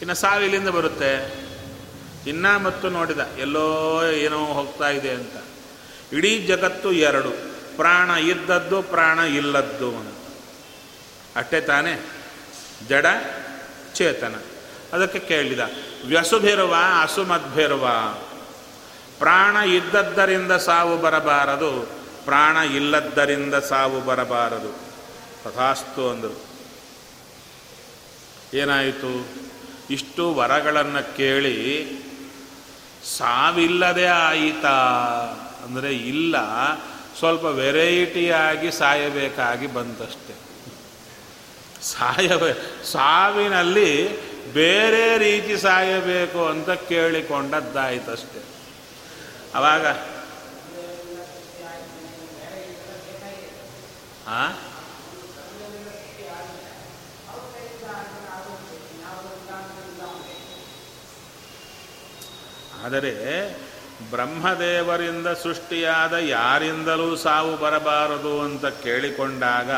[0.00, 1.34] ಇನ್ನು ಸಾವು ಇಲ್ಲಿಂದ ಬರುತ್ತೆ.
[2.26, 5.44] ಇನ್ನ ಮತ್ತು ನೋಡಿದ, ಎಲ್ಲೋ ಏನೋ ಹೋಗ್ತಾ ಇದೆ ಅಂತ.
[6.12, 7.30] ಇಡೀ ಜಗತ್ತು ಎರಡು,
[7.76, 10.14] ಪ್ರಾಣ ಇದ್ದದ್ದು, ಪ್ರಾಣ ಇಲ್ಲದ್ದು ಅಂತ.
[11.36, 12.06] ಅಷ್ಟೇ ತಾನೇ.
[12.88, 13.06] ಜಡ
[13.94, 14.34] ಚೇತನ.
[14.92, 15.60] ಅದಕ್ಕೆ ಕೇಳಿದ
[16.06, 18.14] ವ್ಯಸುಭಿರುವ ಅಸುಮದ್ಭಿರುವ
[19.18, 21.90] ಪ್ರಾಣ ಇದ್ದದ್ದರಿಂದ ಸಾವು ಬರಬಾರದು,
[22.24, 24.72] ಪ್ರಾಣ ಇಲ್ಲದ್ದರಿಂದ ಸಾವು ಬರಬಾರದು.
[25.44, 26.40] ತಥಾಸ್ತು ಅಂದರು.
[28.54, 29.26] ಏನಾಯಿತು?
[29.90, 31.88] ಇಷ್ಟು ವರಗಳನ್ನು ಕೇಳಿ,
[33.16, 34.78] ಸಾವಿಲ್ಲದೆ ಆಯಿತಾ.
[35.64, 36.36] ಅಂದರೆ ಇಲ್ಲ,
[37.18, 40.34] ಸ್ವಲ್ಪ ವೆರೈಟಿಯಾಗಿ ಸಾಯಬೇಕಾಗಿ ಬಂತಷ್ಟೆ
[41.82, 44.08] ಸಾಯಬೇ ಸಾವಿನಲ್ಲಿ
[44.52, 48.42] ಬೇರೆ ರೀತಿ ಸಾಯಬೇಕು ಅಂತ ಕೇಳಿಕೊಂಡದ್ದಾಯಿತಷ್ಟೆ.
[49.54, 49.86] ಅವಾಗ?
[54.28, 54.48] ಆ?
[62.84, 63.52] ಆದರೆ
[64.10, 69.70] ಬ್ರಹ್ಮದೇವರಿಂದ ಸೃಷ್ಟಿಯಾದ ಯಾರಿಂದಲೂ ಸಾವು ಬರಬಾರದು ಅಂತ ಕೇಳಿಕೊಂಡಾಗ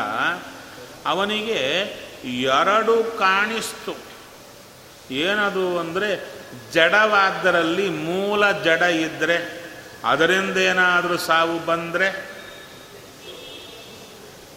[1.05, 1.81] ಅವನಿಗೆ
[2.23, 4.04] ಎರಡು ಕಾಣಿಸ್ತು.
[5.11, 6.35] ಏನದು ಅಂದರೆ
[6.73, 9.65] ಜಡವಾದ್ದರಲ್ಲಿ ಮೂಲ ಜಡ ಇದ್ದರೆ
[10.03, 12.35] ಅದರಿಂದ ಏನಾದರೂ ಸಾವು ಬಂದರೆ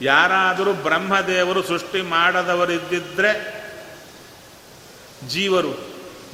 [0.03, 3.59] ಯಾರಾದರೂ ಬ್ರಹ್ಮದೇವರು ಸೃಷ್ಟಿ ಮಾಡದವರಿದ್ದಿದ್ರೆ
[5.28, 5.72] ಜೀವರು,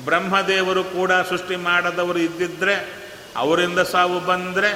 [0.04, 3.04] ಬ್ರಹ್ಮದೇವರು ಕೂಡ ಸೃಷ್ಟಿ ಮಾಡದವರು ಇದ್ದಿದ್ರೆ
[3.36, 4.70] ಅವರಿಂದ ಸಾವು ಬಂದರೆ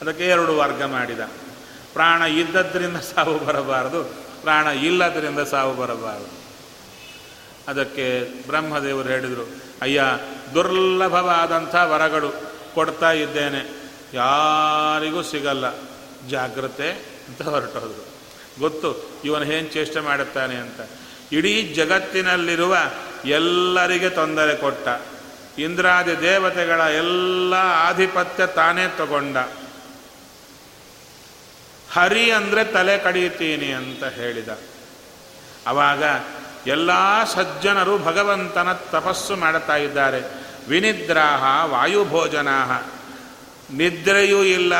[0.00, 1.20] ಅದಕ್ಕೆ ಎರಡು ವರ್ಗ ಮಾಡಿದ.
[1.92, 4.04] ಪ್ರಾಣ ಇದ್ದದ್ರಿಂದ ಸಾವು ಬರಬಾರದು,
[4.42, 6.39] ಪ್ರಾಣ ಇಲ್ಲದರಿಂದ ಸಾವು ಬರಬಾರದು.
[7.70, 8.06] ಅದಕ್ಕೆ
[8.46, 9.48] ಬ್ರಹ್ಮದೇವರು ಹೇಳಿದರು,
[9.82, 10.02] ಅಯ್ಯ,
[10.54, 12.30] ದುರ್ಲಭವಾದಂಥ ವರಗಳು
[12.74, 13.60] ಕೊಡ್ತಾ ಇದ್ದೇನೆ.
[14.14, 15.66] ಯಾರಿಗೂ ಸಿಗಲ್ಲ.
[16.28, 16.90] ಜಾಗ್ರತೆ
[17.28, 18.04] ಅಂತ ಹೊರಟೋದ್ರು.
[18.60, 18.88] ಗೊತ್ತು,
[19.24, 20.80] ಇವನು ಏನು ಚೇಷ್ಟೆ ಮಾಡುತ್ತಾನೆ ಅಂತ.
[21.32, 22.76] ಇಡೀ ಜಗತ್ತಿನಲ್ಲಿರುವ
[23.24, 24.88] ಎಲ್ಲರಿಗೆ ತೊಂದರೆ ಕೊಟ್ಟ.
[25.58, 27.54] ಇಂದ್ರಾದಿ ದೇವತೆಗಳ ಎಲ್ಲ
[27.88, 29.36] ಆಧಿಪತ್ಯ ತಾನೇ ತಗೊಂಡ.
[31.92, 34.48] ಹರಿ ಅಂದರೆ ತಲೆ ಕಡಿಯುತ್ತೀನಿ ಅಂತ ಹೇಳಿದ.
[35.66, 36.04] ಅವಾಗ
[36.66, 36.90] ಎಲ್ಲ
[37.24, 40.22] ಸಜ್ಜನರು ಭಗವಂತನ ತಪಸ್ಸು ಮಾಡುತ್ತಾ ಇದ್ದಾರೆ.
[40.68, 42.82] ವಿನಿದ್ರಾಹ, ವಾಯುಭೋಜನಾಹ.
[43.74, 44.72] ನಿದ್ರೆಯೂ ಇಲ್ಲ,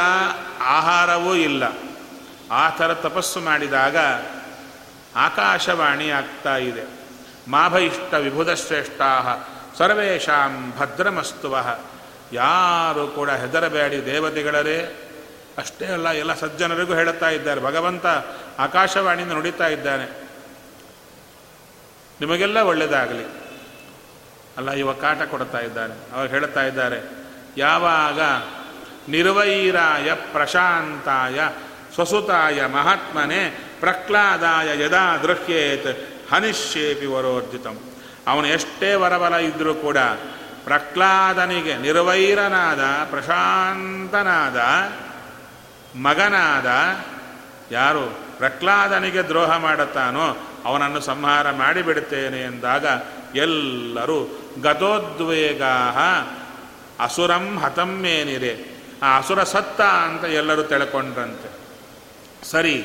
[0.60, 1.62] ಆಹಾರವೂ ಇಲ್ಲ.
[2.52, 3.96] ಆ ಥರ ತಪಸ್ಸು ಮಾಡಿದಾಗ
[5.16, 6.82] ಆಕಾಶವಾಣಿ ಆಗ್ತಾ ಇದೆ.
[7.48, 9.38] ಮಾಭಯಿಷ್ಟ ಇಷ್ಟ ವಿಭುಧ ಶ್ರೇಷ್ಠಾ
[9.78, 11.58] ಸರ್ವೇಷಾಂ ಭದ್ರಮಸ್ತುವ.
[12.32, 15.06] ಯಾರು ಕೂಡ ಹೆದರಬೇಡಿ ದೇವತೆಗಳರೇ.
[15.58, 17.60] ಅಷ್ಟೇ ಅಲ್ಲ, ಎಲ್ಲ ಸಜ್ಜನರಿಗೂ ಹೇಳುತ್ತಾ ಇದ್ದಾರೆ.
[17.60, 18.06] ಭಗವಂತ
[18.58, 20.29] ಆಕಾಶವಾಣಿಯಿಂದ ನುಡಿತಾ ಇದ್ದಾನೆ.
[22.20, 23.26] ನಿಮಗೆಲ್ಲ ಒಳ್ಳೆಯದಾಗಲಿ
[24.58, 26.98] ಅಲ್ಲ, ಇವ ಕಾಟ ಕೊಡ್ತಾ ಇದ್ದಾರೆ ಅವಾಗ ಹೇಳ್ತಾ ಇದ್ದಾರೆ,
[27.56, 28.20] ಯಾವಾಗ
[29.08, 31.38] ನಿರ್ವೈರಾಯ ಪ್ರಶಾಂತಾಯ
[31.94, 33.40] ಸ್ವಸುತಾಯ ಮಹಾತ್ಮನೆ
[33.80, 35.90] ಪ್ರಹ್ಲಾದಾಯ ಯದಾ ದೃಹ್ಯೇತ್
[36.32, 37.76] ಹನಿಶ್ಯೇಪಿ ವರೋರ್ಜಿತಂ.
[38.26, 39.98] ಅವನು ಎಷ್ಟೇ ವರಬಲ ಇದ್ದರೂ ಕೂಡ
[40.64, 44.58] ಪ್ರಹ್ಲಾದನಿಗೆ ನಿರ್ವೈರನಾದ, ಪ್ರಶಾಂತನಾದ,
[45.98, 46.68] ಮಗನಾದ
[47.72, 48.04] ಯಾರು
[48.38, 50.26] ಪ್ರಹ್ಲಾದನಿಗೆ ದ್ರೋಹ ಮಾಡುತ್ತಾನೋ
[50.64, 52.86] ಅವನನ್ನು ಸಂಹಾರ ಮಾಡಿಬಿಡುತ್ತೇನೆ ಎಂದಾಗ
[53.34, 55.92] ಎಲ್ಲರೂ ಗತೋದ್ವೇಗಾ
[57.00, 61.48] ಅಸುರಂ ಹತಮ್ಮೇನಿರೆ ಆ ಅಸುರ ಸತ್ತ ಅಂತ ಎಲ್ಲರೂ ತಿಳ್ಕೊಂಡ್ರಂತೆ.
[62.50, 62.84] ಸರಿ,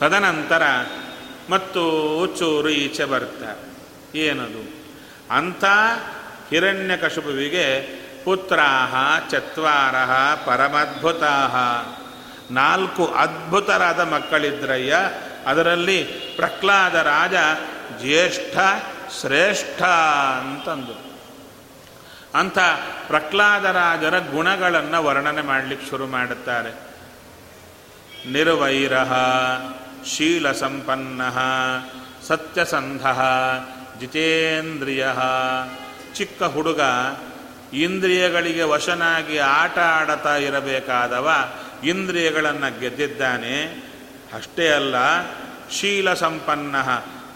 [0.00, 0.62] ತದನಂತರ
[1.50, 1.82] ಮತ್ತು
[2.38, 4.62] ಚೂರು ಈಚೆ ಬರ್ತಾರೆ ಏನದು?
[5.30, 5.64] ಅಂಥ
[6.50, 7.80] ಹಿರಣ್ಯಕಶುಪುವಿಗೆ
[8.24, 8.94] ಪುತ್ರಾಹ
[9.30, 9.94] ಚತ್ವಾರ
[10.46, 11.56] ಪರಮದ್ಭುತಾಹ,
[12.50, 14.96] ನಾಲ್ಕು ಅದ್ಭುತರಾದ ಮಕ್ಕಳಿದ್ರಯ್ಯ
[15.46, 16.04] ಅದರಲ್ಲಿ
[16.36, 17.34] ಪ್ರಹ್ಲಾದ ರಾಜ
[18.00, 18.58] ಜ್ಯೇಷ್ಠ
[19.20, 19.82] ಶ್ರೇಷ್ಠ
[20.38, 21.14] ಅಂತಂದು
[22.34, 22.58] ಅಂಥ
[23.06, 26.70] ಪ್ರಹ್ಲಾದರಾಜರ ಗುಣಗಳನ್ನು ವರ್ಣನೆ ಮಾಡಲಿಕ್ಕೆ ಶುರು ಮಾಡುತ್ತಾರೆ.
[28.32, 28.92] ನಿರ್ವೈರ
[30.06, 31.22] ಶೀಲ ಸಂಪನ್ನ
[32.28, 33.06] ಸತ್ಯಸಂಧ
[34.00, 35.08] ಜಿತೇಂದ್ರಿಯ
[36.14, 36.80] ಚಿಕ್ಕ ಹುಡುಗ
[37.72, 41.30] ಇಂದ್ರಿಯಗಳಿಗೆ ವಶನಾಗಿ ಆಟ ಆಡತಾ ಇರಬೇಕಾದವ
[41.84, 43.54] ಇಂದ್ರಿಯಗಳನ್ನು ಗೆದ್ದಿದ್ದಾನೆ
[44.34, 44.94] ಅಷ್ಟೇ ಅಲ್ಲ,
[45.70, 46.76] ಶೀಲ ಸಂಪನ್ನ,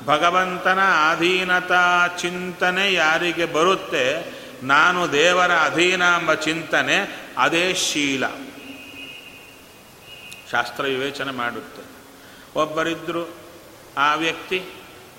[0.05, 0.79] ಭಗವಂತನ
[1.11, 4.39] ಅಧೀನತಾ ಚಿಂತನೆ ಯಾರಿಗೆ ಬರುತ್ತೆ?
[4.63, 8.27] ನಾನು ದೇವರ ಅಧೀನ ಎಂಬ ಚಿಂತನೆ ಅದೇ ಶೀಲ.
[10.51, 11.83] ಶಾಸ್ತ್ರ ವಿವೇಚನೆ ಮಾಡುತ್ತೆ.
[12.61, 13.31] ಒಬ್ಬರಿದ್ದರು
[13.99, 14.59] ಆ ವ್ಯಕ್ತಿ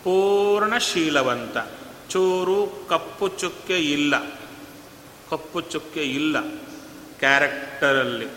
[0.03, 1.57] ಪೂರ್ಣ ಶೀಲವಂತ.
[2.09, 4.19] ಚೂರು ಕಪ್ಪು ಚುಕ್ಕೆ ಇಲ್ಲ.
[5.29, 6.41] ಕಪ್ಪು ಚುಕ್ಕೆ ಇಲ್ಲ
[7.19, 8.27] ಕ್ಯಾರೆಕ್ಟರಲ್ಲಿ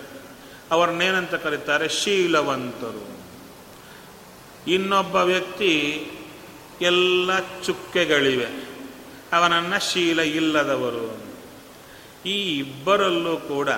[0.70, 1.88] ಅವ್ರನ್ನೇನಂತ ಕರೀತಾರೆ?
[1.88, 3.11] ಶೀಲವಂತರು.
[4.66, 6.06] ಇನ್ನೊಬ್ಬ ವ್ಯಕ್ತಿ
[6.80, 8.46] ಎಲ್ಲ ಚುಕ್ಕೆಗಳಿವೆ.
[9.36, 11.22] ಅವನನ್ನು ಶೀಲ ಇಲ್ಲದವರು.
[12.26, 13.68] ಈ ಇಬ್ಬರಲ್ಲೂ ಕೂಡ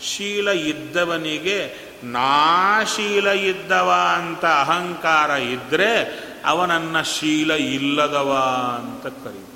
[0.00, 8.32] ಶೀಲ ಇದ್ದವನಿಗೆ ನಾ ಶೀಲ ಇದ್ದವ ಅಂತ ಅಹಂಕಾರ ಇದ್ದರೆ ಅವನನ್ನ ಶೀಲ ಇಲ್ಲದವ
[8.78, 9.52] ಅಂತ ಕರೀತಾರೆ.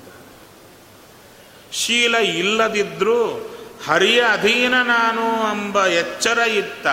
[1.77, 3.49] ಶೀಲ ಇಲ್ಲದಿದ್ದರೂ
[3.87, 6.87] ಹರಿಯ ಅಧೀನ ನಾನು ಎಂಬ ಎಚ್ಚರ ಇತ್ತ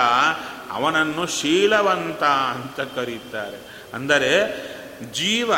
[0.74, 3.84] ಅವನನ್ನು ಶೀಲವಂತ ಅಂತ ಕರೀತಾರೆ.
[3.94, 4.64] ಅಂದರೆ
[5.12, 5.52] ಜೀವ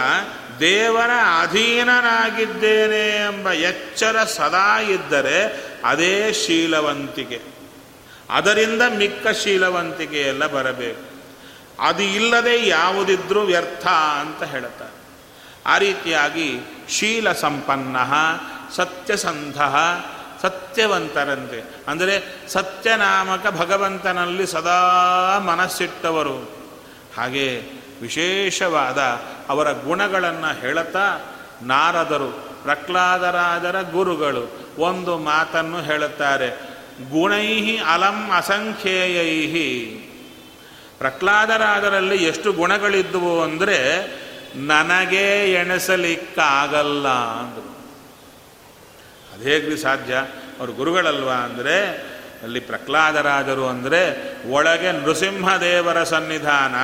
[0.60, 1.10] ದೇವರ
[1.40, 7.40] ಅಧೀನನಾಗಿದ್ದೇನೆ ಎಂಬ ಎಚ್ಚರ ಸದಾ ಇದ್ದರೆ ಅದೇ ಶೀಲವಂತಿಕೆ.
[8.30, 11.16] ಅದರಿಂದ ಮಿಕ್ಕ ಶೀಲವಂತಿಕೆ ಎಲ್ಲ ಬರಬೇಕು.
[11.82, 13.86] ಅದು ಇಲ್ಲದೆ ಯಾವುದಿದ್ರೂ ವ್ಯರ್ಥ
[14.20, 14.96] ಅಂತ ಹೇಳುತ್ತಾರೆ.
[15.66, 16.58] ಆ ರೀತಿಯಾಗಿ
[16.88, 17.96] ಶೀಲ ಸಂಪನ್ನ
[18.76, 19.62] ಸತ್ಯಸಂಧ
[20.43, 21.74] ಸತ್ಯವಂತರಂತೆ.
[21.89, 22.14] ಅಂದರೆ
[22.49, 24.80] ಸತ್ಯನಾಮಕ ಭಗವಂತನಲ್ಲಿ ಸದಾ
[25.39, 26.39] ಮನಸ್ಸಿಟ್ಟವರು.
[27.16, 27.49] ಹಾಗೆ
[28.03, 28.99] ವಿಶೇಷವಾದ
[29.49, 31.20] ಅವರ ಗುಣಗಳನ್ನು ಹೇಳುತ್ತಾ
[31.62, 32.30] ನಾರದರು,
[32.62, 34.45] ಪ್ರಹ್ಲಾದರಾದರ ಗುರುಗಳು
[34.78, 36.49] ಒಂದು ಮಾತನ್ನು ಹೇಳುತ್ತಾರೆ.
[37.11, 39.84] ಗುಣೈಹಿ ಅಲಂ ಅಸಂಖ್ಯೇಯೈ
[40.99, 43.78] ಪ್ರಹ್ಲಾದರಾದರಲ್ಲಿ ಎಷ್ಟು ಗುಣಗಳಿದ್ದುವು ಅಂದರೆ,
[44.57, 47.76] ನನಗೆ ಎಣಿಸಲಿಕ್ಕಾಗಲ್ಲ ಅಂದರು.
[49.37, 50.14] ಅದೇಗ್ರಿ ಸಾಧ್ಯ?
[50.61, 51.91] ಅವರು ಗುರುಗಳಲ್ವಾ ಅಂದರೆ,
[52.43, 54.03] ಅಲ್ಲಿ ಪ್ರಹ್ಲಾದರಾಜರು ಅಂದರೆ,
[54.51, 56.74] ಒಳಗೆ ನೃಸಿಂಹದೇವರ ಸನ್ನಿಧಾನ,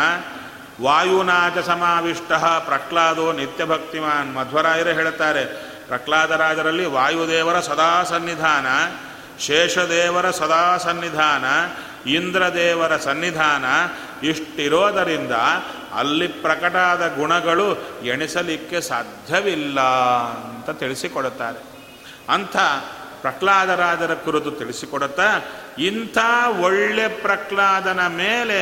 [0.84, 5.44] ವಾಯುನಾಚ ಸಮಾವಿಷ್ಟ ಪ್ರಹ್ಲಾದೋ ನಿತ್ಯಭಕ್ತಿಮಾನ್ ಮಧ್ವರಾಯರೇ ಹೇಳುತ್ತಾರೆ
[5.86, 8.66] ಪ್ರಹ್ಲಾದರಾಜರಲ್ಲಿ ವಾಯುದೇವರ ಸದಾ ಸನ್ನಿಧಾನ,
[9.40, 11.44] ಶೇಷದೇವರ ಸದಾ ಸನ್ನಿಧಾನ,
[12.08, 13.64] ಇಂದ್ರದೇವರ ಸನ್ನಿಧಾನ
[14.26, 15.32] ಇಷ್ಟಿರೋದರಿಂದ
[15.94, 21.71] ಅಲ್ಲಿ ಪ್ರಕಟಾದ ಗುಣಗಳು ಎಣಿಸಲಿಕ್ಕೆ ಸಾಧ್ಯವಿಲ್ಲ ಅಂತ ತಿಳಿಸಿಕೊಡುತ್ತಾರೆ.
[22.32, 22.56] ಅಂಥ
[23.20, 25.40] ಪ್ರಹ್ಲಾದರಾಜರ ಕುರಿತು ತಿಳಿಸಿಕೊಡುತ್ತಾ,
[25.78, 26.18] ಇಂಥ
[26.60, 28.60] ಒಳ್ಳೆ ಪ್ರಹ್ಲಾದನ ಮೇಲೆ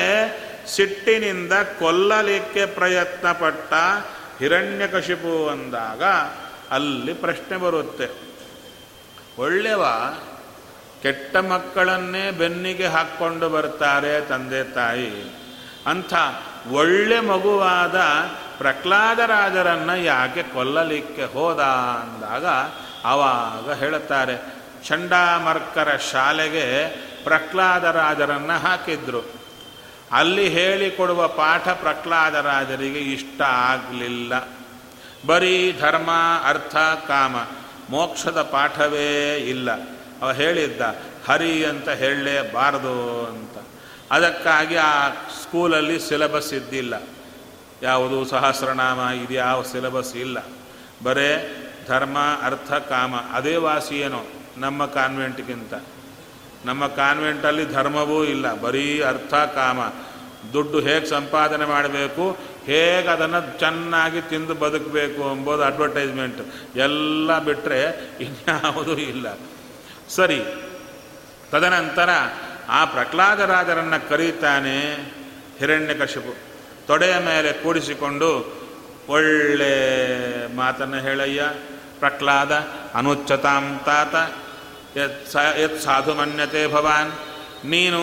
[0.66, 3.72] ಸಿಟ್ಟಿನಿಂದ ಕೊಲ್ಲಲಿಕ್ಕೆ ಪ್ರಯತ್ನ ಪಟ್ಟ
[4.38, 6.04] ಹಿರಣ್ಯಕಶಿಪು ಅಂದಾಗ
[6.70, 8.08] ಅಲ್ಲಿ ಪ್ರಶ್ನೆ ಬರುತ್ತೆ.
[9.38, 9.84] ಒಳ್ಳೆವ,
[11.02, 15.12] ಕೆಟ್ಟ ಮಕ್ಕಳನ್ನೇ ಬೆನ್ನಿಗೆ ಹಾಕ್ಕೊಂಡು ಬರ್ತಾರೆ ತಂದೆ ತಾಯಿ.
[15.86, 16.14] ಅಂಥ
[16.72, 17.96] ಒಳ್ಳೆ ಮಗುವಾದ
[18.58, 21.60] ಪ್ರಹ್ಲಾದರಾಜರನ್ನು ಯಾಕೆ ಕೊಲ್ಲಲಿಕ್ಕೆ ಹೋದ
[22.02, 22.46] ಅಂದಾಗ
[23.04, 24.54] ಆವಾಗ ಹೇಳುತ್ತಾರೆ,
[24.88, 26.88] ಚಂಡಾಮರ್ಕರ ಶಾಲೆಗೆ
[27.24, 29.40] ಪ್ರಹ್ಲಾದರಾಜರನ್ನು ಹಾಕಿದ್ರು.
[30.12, 34.48] ಅಲ್ಲಿ ಹೇಳಿಕೊಡುವ ಪಾಠ ಪ್ರಹ್ಲಾದರಾಜರಿಗೆ ಇಷ್ಟ ಆಗಲಿಲ್ಲ.
[35.26, 36.10] ಬರೀ ಧರ್ಮ,
[36.44, 36.76] ಅರ್ಥ,
[37.08, 37.36] ಕಾಮ,
[37.90, 39.70] ಮೋಕ್ಷದ ಪಾಠವೇ ಇಲ್ಲ.
[40.22, 40.80] ಅವ ಹೇಳಿದ್ದ,
[41.28, 43.66] ಹರಿ ಅಂತ ಹೇಳಲೇಬಾರದು ಅಂತ.
[44.10, 47.02] ಅದಕ್ಕಾಗಿ ಆ ಸ್ಕೂಲಲ್ಲಿ ಸಿಲೆಬಸ್ ಇದ್ದಿಲ್ಲ.
[47.82, 50.38] ಯಾವುದು ಸಹಸ್ರನಾಮ ಇದು ಯಾವ ಸಿಲೆಬಸ್ ಇಲ್ಲ.
[51.02, 51.56] ಬರೇ
[51.90, 54.22] ಧರ್ಮ, ಅರ್ಥ, ಕಾಮ, ಅದೇ ವಾಸಿ ಏನೋ
[54.56, 55.74] ನಮ್ಮ ಕಾನ್ವೆಂಟ್ಗಿಂತ.
[56.64, 59.80] ನಮ್ಮ ಕಾನ್ವೆಂಟಲ್ಲಿ ಧರ್ಮವೂ ಇಲ್ಲ, ಬರೀ ಅರ್ಥ, ಕಾಮ.
[60.52, 62.24] ದುಡ್ಡು ಹೇಗೆ ಸಂಪಾದನೆ ಮಾಡಬೇಕು,
[62.66, 66.40] ಹೇಗೆ ಅದನ್ನು ಚೆನ್ನಾಗಿ ತಿಂದು ಬದುಕಬೇಕು ಎಂಬುದು ಅಡ್ವರ್ಟೈಸ್ಮೆಂಟ್
[66.76, 67.80] ಎಲ್ಲ ಬಿಟ್ಟರೆ
[68.20, 69.26] ಇನ್ಯಾವುದೂ ಇಲ್ಲ.
[70.08, 70.40] ಸರಿ,
[71.50, 72.10] ತದನಂತರ
[72.68, 74.76] ಆ ಪ್ರಹ್ಲಾದರಾಜರನ್ನು ಕರೀತಾನೆ
[75.58, 76.32] ಹಿರಣ್ಯಕಶಿಪು
[76.86, 78.30] ತೊಡೆಯ ಮೇಲೆ ಕೂಡಿಸಿಕೊಂಡು,
[79.08, 79.72] ಒಳ್ಳೆ
[80.56, 81.42] ಮಾತನ್ನು ಹೇಳಯ್ಯ.
[82.00, 82.52] ಪ್ರಹ್ಲಾದ
[82.94, 84.14] ಅನುಚ್ಚತಾಂ ತಾತ.
[84.98, 87.12] ಯತ್ ಯತ್ ಸಾಧು ಮನ್ಯತೆ ಭವಾನ್.
[87.64, 88.00] ನೀನು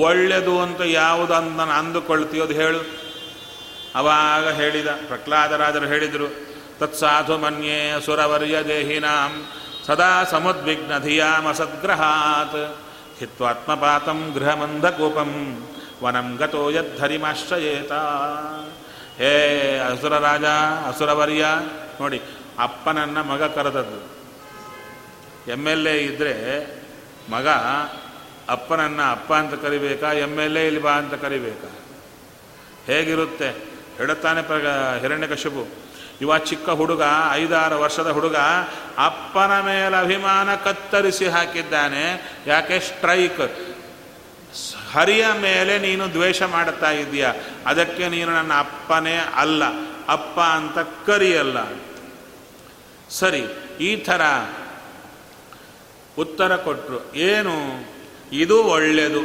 [0.00, 2.80] ಒಳ್ಳೆಯದು ಅಂತ ಯಾವುದನ್ನು ಅಂದುಕೊಳ್ತೀಯೋ ಅದು ಹೇಳು.
[3.94, 6.28] ಅವಾಗ ಹೇಳಿದ ಪ್ರಹ್ಲಾದರಾದರು ಹೇಳಿದರು
[6.78, 9.32] ತತ್ಸಾಧು ಮನ್ಯೇ ಸುರವರ್ಯ ದೇಹಿನಾಂ,
[9.86, 12.60] ಸದಾ ಸಮುದ್ವಿಗ್ನ ಧಿಯಾಮ ಸದ್ಗ್ರಹಾತ್.
[13.18, 15.32] ಹಿತ್ವಾತ್ಮಪಾತಂ ಗೃಹಮಂಧಕೂಪಂ
[16.02, 17.92] ವನಂ ಗತೋ ಯದ್ಧರಿಮಾಶ್ರಯೇತ
[19.20, 19.32] ಹೇ
[19.90, 20.46] ಅಸುರ ರಾಜ
[20.88, 21.44] ಅಸುರವರ್ಯ,
[22.00, 22.20] ನೋಡಿ
[22.58, 24.14] ಅಪ್ಪನನ್ನ ಮಗ ಕರೆದದ್ದು.
[25.52, 26.66] ಎಂ ಎಲ್ ಎ ಇದ್ದರೆ
[27.30, 27.48] ಮಗ
[28.48, 31.70] ಅಪ್ಪನನ್ನು ಅಪ್ಪ ಅಂತ ಕರಿಬೇಕಾ ಎಂ ಎಲ್ ಎ ಇಲ್ಲಿ ಬಾ ಅಂತ ಕರಿಬೇಕಾ?
[32.86, 33.48] ಹೇಗಿರುತ್ತೆ?
[33.96, 34.54] ಹೇಳುತ್ತಾನೆ ಪ್ರ
[35.00, 35.84] ಹಿರಣ್ಯಕಶಿಪು
[36.20, 37.02] ಇವ ಚಿಕ್ಕ ಹುಡುಗ,
[37.32, 38.36] ಐದಾರು ವರ್ಷದ ಹುಡುಗ,
[38.98, 42.36] ಅಪ್ಪನ ಮೇಲೆ ಅಭಿಮಾನ ಕತ್ತರಿಸಿ ಹಾಕಿದ್ದಾನೆ.
[42.46, 42.80] ಯಾಕೆ?
[42.80, 43.74] ಸ್ಟ್ರೈಕ್.
[44.92, 47.34] ಹರಿಯ ಮೇಲೆ ನೀನು ದ್ವೇಷ ಮಾಡುತ್ತಾ ಇದೆಯಾ
[47.66, 49.62] ಅದಕ್ಕೆ ನೀನು ನನ್ನ ಅಪ್ಪನೇ ಅಲ್ಲ.
[50.08, 51.58] ಅಪ್ಪ ಅಂತ ಕರಿಯಲ್ಲ.
[53.18, 53.42] ಸರಿ,
[53.80, 54.22] ಈ ಥರ
[56.18, 56.98] ಉತ್ತರ ಕೊಟ್ಟರು
[57.28, 57.56] ಏನು?
[58.32, 59.22] ಇದು ಒಳ್ಳೆಯದು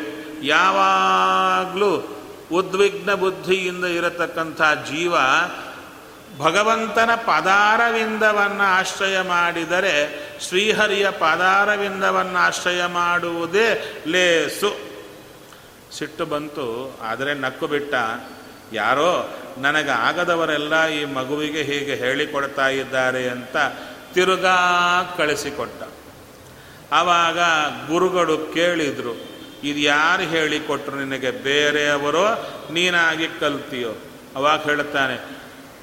[0.48, 1.92] ಯಾವಾಗಲೂ
[2.52, 5.16] ಉದ್ವಿಗ್ನ ಬುದ್ಧಿಯಿಂದ ಇರತಕ್ಕಂಥ ಜೀವ
[6.40, 9.96] ಭಗವಂತನ ಪದಾರವಿಂದವನ್ನು ಆಶ್ರಯ ಮಾಡಿದರೆ
[10.48, 13.68] ಶ್ರೀಹರಿಯ ಪದಾರವಿಂದವನ್ನು ಆಶ್ರಯ ಮಾಡುವುದೇ
[14.08, 14.72] ಲೇಸು.
[15.98, 16.68] ಸಿಟ್ಟು ಬಂತು,
[17.02, 17.94] ಆದರೆ ನಕ್ಕು ಬಿಟ್ಟ.
[18.74, 19.12] ಯಾರೋ
[19.58, 23.58] ನನಗೆ ಆಗದವರೆಲ್ಲ ಈ ಮಗುವಿಗೆ ಹೀಗೆ ಹೇಳಿಕೊಡ್ತಾ ಇದ್ದಾರೆ ಅಂತ
[24.14, 24.58] ತಿರುಗಾ
[25.18, 25.84] ಕಳಿಸಿಕೊಟ್ಟ.
[26.92, 27.40] ಆವಾಗ
[27.88, 29.14] ಗುರುಗಳು ಕೇಳಿದರು,
[29.64, 31.32] ಇದು ಯಾರು ಹೇಳಿಕೊಟ್ರು ನಿನಗೆ?
[31.32, 32.26] ಬೇರೆಯವರೋ
[32.72, 33.92] ನೀನಾಗಿ ಕಲ್ತೀಯೋ?
[34.36, 35.18] ಅವಾಗ ಹೇಳುತ್ತಾನೆ,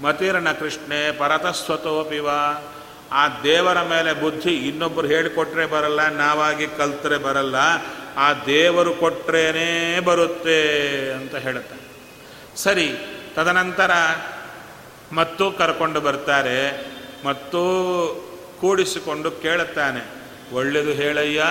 [0.03, 2.29] ಮತಿರಣ ಕೃಷ್ಣೆ ಪರತಸ್ವತೋಪಿವ
[3.13, 7.57] ಆ ದೇವರ ಮೇಲೆ ಬುದ್ಧಿ ಇನ್ನೊಬ್ಬರು ಹೇಳಿಕೊಟ್ರೆ ಬರಲ್ಲ, ನಾವಾಗಿ ಕಲ್ತರೆ ಬರಲ್ಲ.
[8.17, 10.61] ಆ ದೇವರು ಕೊಟ್ರೇನೇ ಬರುತ್ತೆ,
[11.13, 11.86] ಅಂತ ಹೇಳುತ್ತಾನೆ.
[12.57, 12.95] ಸರಿ,
[13.35, 13.91] ತದನಂತರ
[15.13, 16.87] ಮತ್ತೂ ಕರ್ಕೊಂಡು ಬರ್ತಾರೆ,
[17.27, 17.63] ಮತ್ತೂ
[18.61, 20.01] ಕೂಡಿಸಿಕೊಂಡು ಕೇಳುತ್ತಾನೆ
[20.55, 21.45] ಒಳ್ಳೆಯದು ಹೇಳಯ್ಯ,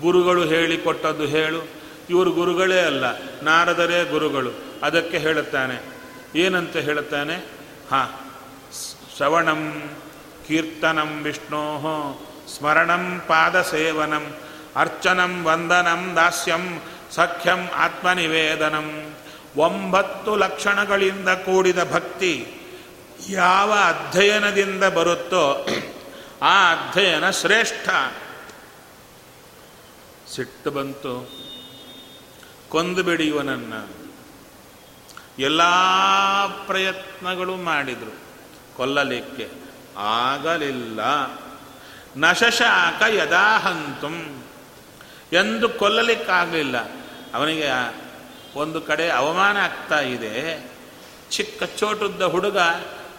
[0.00, 1.62] ಗುರುಗಳು ಹೇಳಿಕೊಟ್ಟದ್ದು ಹೇಳು,
[2.10, 3.04] ಇವರು ಗುರುಗಳೇ ಅಲ್ಲ,
[3.42, 4.50] ನಾರದರೇ ಗುರುಗಳು,
[4.82, 5.82] ಅದಕ್ಕೆ ಹೇಳುತ್ತಾನೆ.
[6.38, 7.34] ಏನಂತ ಹೇಳುತ್ತಾನೆ?
[7.90, 8.32] ಹಾ,
[9.16, 9.90] ಶ್ರವಣಂ,
[10.48, 12.26] ಕೀರ್ತನಂ, ವಿಷ್ಣೋ,
[12.58, 14.34] ಸ್ಮರಣಂ, ಪಾದಸೇವನಂ,
[14.76, 19.14] ಅರ್ಚನಂ, ವಂದನಂ, ದಾಸ್ಯಂ, ಸಖ್ಯಂ, ಆತ್ಮನಿವೇದನಂ.
[19.56, 22.46] ಒಂಬತ್ತು ಲಕ್ಷಣಗಳಿಂದ ಕೂಡಿದ ಭಕ್ತಿ
[23.28, 25.66] ಯಾವ ಅಧ್ಯಯನದಿಂದ ಬರುತ್ತೋ
[26.42, 27.88] ಆ ಅಧ್ಯಯನ ಶ್ರೇಷ್ಠ.
[30.34, 31.30] ಸಿಟ್ಟು ಬಂತು.
[32.68, 33.88] ಕೊಂದು ಇವನನ್ನು
[35.38, 35.62] ಎಲ್ಲ
[36.66, 38.14] ಪ್ರಯತ್ನಗಳು ಮಾಡಿದರು.
[38.76, 39.50] ಕೊಲ್ಲಲಿಕ್ಕೆ
[39.96, 41.00] ಆಗಲಿಲ್ಲ.
[42.16, 44.42] ನಶಶಾಕ ಯದಾಹಂತಂ.
[45.32, 46.76] ಎಂದು ಕೊಲ್ಲಲಿಕ್ಕಾಗಲಿಲ್ಲ.
[47.34, 47.99] ಅವನಿಗೆ
[48.54, 50.70] ಒಂದು ಕಡೆ ಅವಮಾನ ಆಗ್ತಾ ಇದೆ.
[51.30, 52.58] ಚಿಕ್ಕ ಚೋಟುದ್ದ ಹುಡುಗ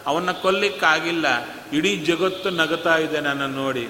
[0.07, 1.25] ಅವನ್ನ ಕೊಲ್ಲಿಕ್ಕಾಗಿಲ್ಲ.
[1.73, 3.89] ಇಡೀ ಜಗತ್ತು ನಗುತ್ತಾ ಇದೆ ನನ್ನ ನೋಡಿ.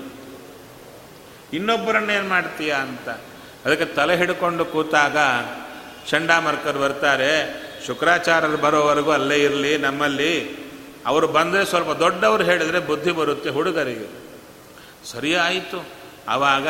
[1.53, 3.09] ಇನ್ನೊಬ್ಬರನ್ನ ಏನು ಮಾಡ್ತೀಯ ಅಂತ.
[3.65, 5.17] ಅದಕ್ಕೆ ತಲೆ ಹಿಡ್ಕೊಂಡು ಕೂತಾಗ
[6.09, 7.61] ಚಂಡಾಮರ್ಕರ್ ಬರ್ತಾರೆ.
[7.87, 10.55] ಶುಕ್ರಾಚಾರ್ಯರು ಬರೋವರೆಗೂ ಅಲ್ಲೇ ಇರಲಿ, ನಮ್ಮಲ್ಲಿ.
[11.05, 14.21] ಅವರು ಬಂದರೆ ಸ್ವಲ್ಪ ದೊಡ್ಡವರು ಹೇಳಿದರೆ ಬುದ್ಧಿ ಬರುತ್ತೆ ಹುಡುಗರಿಗೆ.
[15.11, 15.85] ಸರಿ ಆಯಿತು
[16.27, 16.67] ಆವಾಗ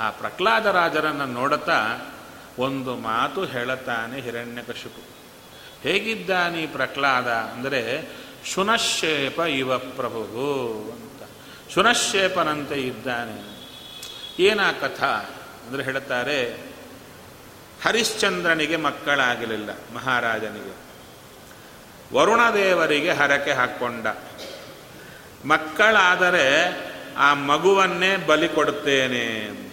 [0.00, 1.98] ಆ ಪ್ರಹ್ಲಾದರಾಜರನ್ನು ನೋಡುತ್ತಾ
[2.58, 5.02] ಒಂದು ಮಾತು ಹೇಳುತ್ತಾನೆ ಹಿರಣ್ಯಕಶಿಪು.
[5.82, 8.08] ಹೇಗಿದ್ದಾನೆ ಪ್ರಹ್ಲಾದ ಅಂದರೆ
[8.44, 10.22] ಶುನಶೇಪ ಇವ ಪ್ರಭು
[10.92, 11.30] ಅಂತ.
[11.74, 13.52] ಶುನಶೇಪನಂತೆ ಇದ್ದಾನೆ.
[14.42, 15.12] ಏನ ಕಥಾ?
[15.68, 16.52] ಅಂದರೆ ಹೇಳುತ್ತಾರೆ,
[17.84, 20.92] ಹರಿಶ್ಚಂದ್ರನಿಗೆ ಮಕ್ಕಳಾಗಲಿಲ್ಲ, ಮಹಾರಾಜನಿಗೆ.
[22.16, 24.06] ವರುಣದೇವರಿಗೆ ಹರಕೆ ಹಾಕ್ಕೊಂಡ.
[25.44, 26.76] ಮಕ್ಕಳಾದರೆ
[27.16, 29.71] ಆ ಮಗುವನ್ನೇ ಬಲಿ ಕೊಡುತ್ತೇನೆ ಅಂತ.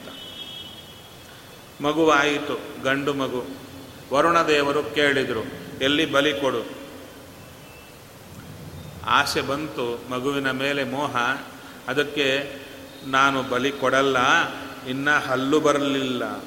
[1.81, 3.45] ಮಗುವಾಯಿತು, ಗಂಡು ಮಗು.
[4.13, 5.45] ವರುಣದೇವರು ಕೇಳಿದರು,
[5.81, 6.65] ಎಲ್ಲಿ ಬಲಿ ಕೊಡು.
[9.05, 11.15] ಆಸೆ ಬಂತು, ಮಗುವಿನ ಮೇಲೆ ಮೋಹ.
[11.87, 12.55] ಅದಕ್ಕೆ,
[13.07, 14.17] ನಾನು ಬಲಿ ಕೊಡಲ್ಲ,
[14.87, 16.43] ಇನ್ನ ಹಲ್ಲು ಬರಲಿಲ್ಲ.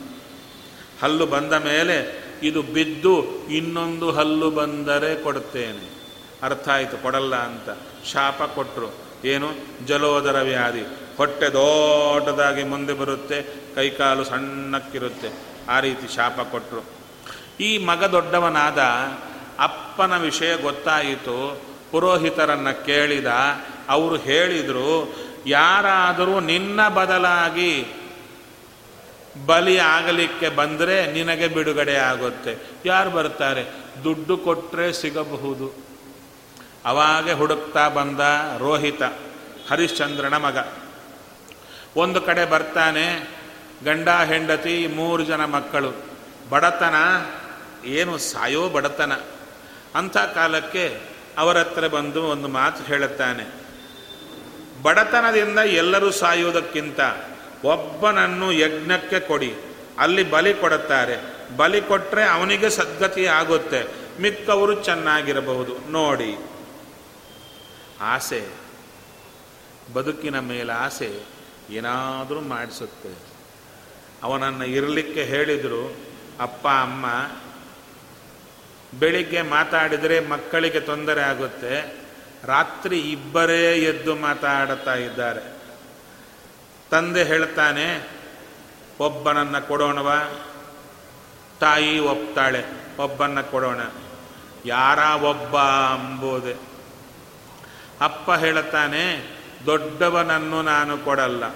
[1.03, 5.93] ಹಲ್ಲು ಬಂದ ಮೇಲೆ, ಇದು ಬಿದ್ದು ಇನ್ನೊಂದು ಹಲ್ಲು ಬಂದರೆ ಕೊಡುತ್ತೇನೆ.
[6.43, 7.78] ಅರ್ಥ ಆಯಿತು, ಕೊಡಲ್ಲ ಅಂತ.
[8.07, 9.49] ಶಾಪ ಕೊಟ್ಟರು ಏನು?
[9.87, 10.83] ಜಲೋದರ ವ್ಯಾಧಿ.
[11.16, 13.42] ಹೊಟ್ಟೆ ದೊಡ್ಡದಾಗಿ ಮುಂದೆ ಬರುತ್ತೆ
[13.74, 15.28] ಕೈಕಾಲು ಸಣ್ಣಕ್ಕಿರುತ್ತೆ.
[15.68, 16.82] ಆ ರೀತಿ ಶಾಪ ಕೊಟ್ಟರು
[17.60, 18.78] ಈ ಮಗ ದೊಡ್ಡವನಾದ
[19.58, 21.62] ಅಪ್ಪನ ವಿಷಯ ಗೊತ್ತಾಯಿತು.
[21.90, 23.26] ಪುರೋಹಿತರನ್ನು ಕೇಳಿದ,
[23.88, 25.14] ಅವರು ಹೇಳಿದರು,
[25.46, 27.86] ಯಾರಾದರೂ ನಿನ್ನ ಬದಲಾಗಿ
[29.46, 32.58] ಬಲಿ ಆಗಲಿಕ್ಕೆ ಬಂದರೆ ನಿನಗೆ ಬಿಡುಗಡೆ ಆಗುತ್ತೆ.
[32.86, 33.64] ಯಾರು ಬರ್ತಾರೆ
[34.04, 35.66] ದುಡ್ಡು ಕೊಟ್ಟರೆ ಸಿಗಬಹುದು.
[36.84, 38.20] ಅವಾಗೆ ಹುಡುಕ್ತಾ ಬಂದ
[38.58, 39.02] ರೋಹಿತ,
[39.70, 40.58] ಹರಿಶ್ಚಂದ್ರನ ಮಗ.
[41.97, 43.30] ಒಂದು ಕಡೆ ಬರ್ತಾನೆ,
[43.84, 45.93] ಗಂಡ, ಹೆಂಡತಿ, ಮೂರು ಜನ ಮಕ್ಕಳು.
[46.51, 46.95] ಬಡತನ,
[47.84, 49.12] ಏನು ಸಾಯೋ ಬಡತನ.
[49.95, 51.01] ಅಂಥ ಕಾಲಕ್ಕೆ
[51.38, 53.62] ಅವರ ಹತ್ರ ಬಂದು ಒಂದು ಮಾತು ಹೇಳುತ್ತಾನೆ.
[54.82, 57.01] ಬಡತನದಿಂದ ಎಲ್ಲರೂ ಸಾಯುವುದಕ್ಕಿಂತ
[57.64, 59.55] ಒಬ್ಬನನ್ನು ಯಜ್ಞಕ್ಕೆ ಕೊಡಿ.
[59.99, 61.16] ಅಲ್ಲಿ ಬಲಿ ಕೊಡುತ್ತಾರೆ.
[61.57, 63.84] ಬಲಿ ಕೊಟ್ಟರೆ ಅವನಿಗೆ ಸದ್ಗತಿ ಆಗುತ್ತೆ.
[64.20, 65.90] ಮಿಕ್ಕವರು ಚೆನ್ನಾಗಿರಬಹುದು.
[65.90, 66.38] ನೋಡಿ.
[68.01, 68.49] ಆಸೆ.
[69.95, 71.32] ಬದುಕಿನ ಮೇಲೆ ಆಸೆ
[71.73, 73.14] ಏನಾದರೂ ಮಾಡಿಸುತ್ತೆ.
[74.23, 75.97] ಅವನನ್ನು ಇರಲಿಕ್ಕೆ ಹೇಳಿದರು,
[76.41, 77.07] ಅಪ್ಪ, ಅಮ್ಮ,
[78.99, 81.97] ಬೆಳಿಗ್ಗೆ ಮಾತಾಡಿದರೆ ಮಕ್ಕಳಿಗೆ ತೊಂದರೆ ಆಗುತ್ತೆ.
[82.45, 85.57] ರಾತ್ರಿ ಇಬ್ಬರೇ ಎದ್ದು ಮಾತಾಡುತ್ತಾ ಇದ್ದಾರೆ.
[86.91, 88.09] ತಂದೆ ಹೇಳ್ತಾನೆ,
[89.01, 90.31] ಒಬ್ಬನನ್ನು ಕೊಡೋಣವ?
[91.61, 92.64] ತಾಯಿ ಒಪ್ತಾಳೆ,
[92.99, 93.81] ಒಬ್ಬನ್ನ ಕೊಡೋಣ.
[94.64, 95.59] ಯಾರ ಒಬ್ಬ?
[95.59, 96.55] ಅಂಬೋದೆ.
[98.01, 101.48] ಅಪ್ಪ ಹೇಳುತ್ತಾನೆ ದೊಡ್ಡವನನ್ನು ನಾನು ಕೊಡಲ್ಲ.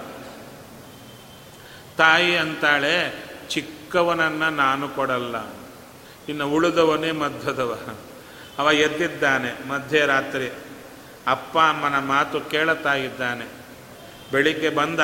[1.97, 5.35] ತಾಯಿ ಅಂತಾಳೆ, ಚಿಕ್ಕವನನ್ನು ನಾನು ಕೊಡಲ್ಲ.
[6.29, 7.79] ಇನ್ನು ಉಳಿದವನೇ ಮಧ್ಯದವ.
[8.59, 10.51] ಅವ ಎದ್ದಿದ್ದಾನೆ, ಮಧ್ಯರಾತ್ರಿ.
[11.27, 13.45] ಅಪ್ಪ ಅಮ್ಮನ ಮಾತು ಕೇಳುತ್ತಾ ಇದ್ದಾನೆ.
[14.31, 14.99] ಬೆಳಿಗ್ಗೆ ಬಂದ,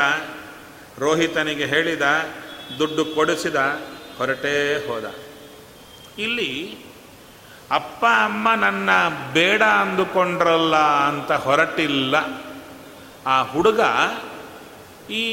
[0.99, 2.01] ರೋಹಿತನಿಗೆ ಹೇಳಿದ,
[2.79, 3.55] ದುಡ್ಡು ಕೊಡಿಸಿದ,
[4.17, 5.15] ಹೊರಟೇ ಹೋದ.
[6.17, 6.77] ಇಲ್ಲಿ,
[7.71, 8.89] ಅಪ್ಪ ಅಮ್ಮ ನನ್ನ
[9.33, 12.15] ಬೇಡ ಅಂದುಕೊಂಡ್ರಲ್ಲ ಅಂತ ಹೊರಟಿಲ್ಲ.
[13.25, 13.79] ಆ ಹುಡುಗ
[15.11, 15.25] ಈ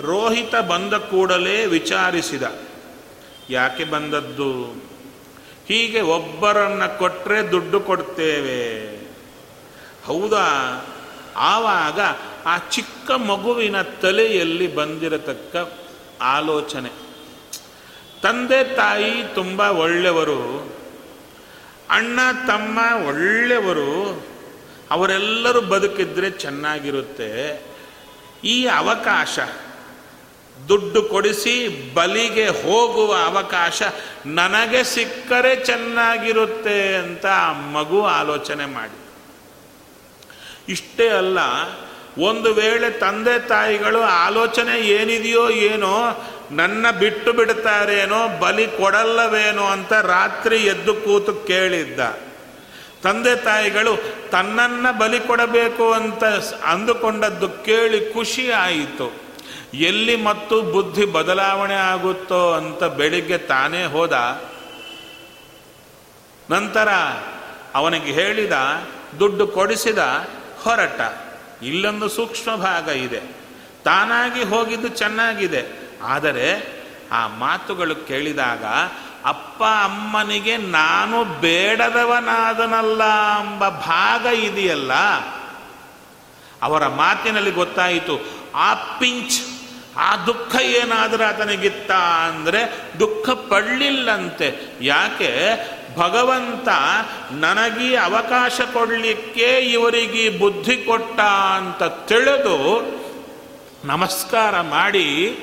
[0.00, 2.42] ರೋಹಿತ ಬಂದ ಕೂಡಲೇ ವಿಚಾರಿಸಿದ.
[3.50, 4.64] ಯಾಕೆ ಬಂದದ್ದು?
[5.66, 8.88] ಹೀಗೆ ಒಬ್ಬರನ್ನ ಕೊಟ್ಟರೆ ದುಡ್ಡು ಕೊಡ್ತೇವೆ.
[10.06, 10.46] ಹೌದಾ?
[11.36, 12.00] ಆವಾಗ
[12.46, 15.56] ಆ ಚಿಕ್ಕ ಮಗುವಿನ ತಲೆಯಲ್ಲಿ ಬಂದಿರತಕ್ಕ
[16.22, 16.88] ಆಲೋಚನೆ.
[18.22, 20.72] ತಂದೆ ತಾಯಿ ತುಂಬ ಒಳ್ಳೆಯವರು,
[21.90, 24.22] ಅಣ್ಣ ತಮ್ಮ ಒಳ್ಳೆಯವರು
[24.90, 27.62] ಅವರೆಲ್ಲರೂ ಬದುಕಿದ್ರೆ ಚೆನ್ನಾಗಿರುತ್ತೆ.
[28.44, 29.38] ಈ ಅವಕಾಶ,
[30.68, 33.82] ದುಡ್ಡು ಕೊಡಿಸಿ ಬಲಿಗೆ ಹೋಗುವ ಅವಕಾಶ
[34.26, 37.26] ನನಗೆ ಸಿಕ್ಕರೆ ಚೆನ್ನಾಗಿರುತ್ತೆ ಅಂತ
[37.72, 38.98] ಮಗು ಆಲೋಚನೆ ಮಾಡಿ.
[40.72, 41.38] ಇಷ್ಟೇ ಅಲ್ಲ,
[42.18, 50.94] ಒಂದು ವೇಳೆ ತಂದೆ ತಾಯಿಗಳು ಆಲೋಚನೆ ಏನಿದೆಯೋ ಏನೋ, ನನ್ನ ಬಿಟ್ಟು ಬಿಡ್ತಾರೇನೋ, ಬಲಿ ಕೊಡಲ್ಲವೇನೋ ಅಂತ ರಾತ್ರಿ ಎದ್ದು
[50.94, 52.00] ಕೂತು ಕೇಳಿದ್ದ.
[53.02, 53.96] ತಂದೆ ತಾಯಿಗಳು
[54.30, 56.24] ತನ್ನನ್ನ ಬಲಿ ಕೊಡಬೇಕು ಅಂತ
[56.64, 59.28] ಅಂದುಕೊಂಡದ್ದು ಕೇಳಿ ಖುಷಿ ಆಯಿತು.
[59.74, 64.42] ಎಲ್ಲಿ ಮತ್ತು ಬುದ್ಧಿ ಬದಲಾವಣೆ ಆಗುತ್ತೋ ಅಂತ ಬೆಳಿಗ್ಗೆ ತಾನೇ ಹೋದ.
[66.50, 66.88] ನಂತರ
[67.74, 68.52] ಅವನಿಗೆ ಹೇಳಿದ,
[69.18, 69.98] ದುಡ್ಡು ಕೊಡಿಸಿದ
[70.62, 71.00] ಹೊರಟ.
[71.62, 73.20] ಇಲ್ಲೊಂದು ಸೂಕ್ಷ್ಮ ಭಾಗ ಇದೆ.
[73.84, 75.90] ತಾನಾಗಿ ಹೋಗಿದ್ದು ಚೆನ್ನಾಗಿದೆ.
[76.02, 76.78] ಆದರೆ
[77.12, 78.64] ಆ ಮಾತುಗಳು ಕೇಳಿದಾಗ
[79.24, 83.02] ಅಪ್ಪ ಅಮ್ಮನಿಗೆ ನಾನು ಬೇಡದವನಾದನಲ್ಲ
[83.40, 84.92] ಎಂಬ ಭಾಗ ಇದೆಯಲ್ಲ?
[86.62, 88.20] ಅವರ ಮಾತಿನಲ್ಲಿ ಗೊತ್ತಾಯಿತು,
[88.54, 89.40] ಆ ಪಿಂಚ್,
[89.96, 91.90] ಆ ದುಃಖ ಏನಾದರೂ ಆತನಿಗಿತ್ತ
[92.26, 92.60] ಅಂದರೆ
[93.00, 94.54] ದುಃಖ ಪಡಲಿಲ್ಲಂತೆ.
[94.80, 95.32] ಯಾಕೆ?
[95.98, 96.68] ಭಗವಂತ
[97.32, 101.20] ನನಗೆ ಅವಕಾಶ ಕೊಡಲಿಕ್ಕೆ ಇವರಿಗೆ ಬುದ್ಧಿ ಕೊಟ್ಟ
[101.56, 102.56] ಅಂತ ತಿಳಿದು
[103.84, 105.38] ನಮಸ್ಕಾರ ಮಾಡಿ,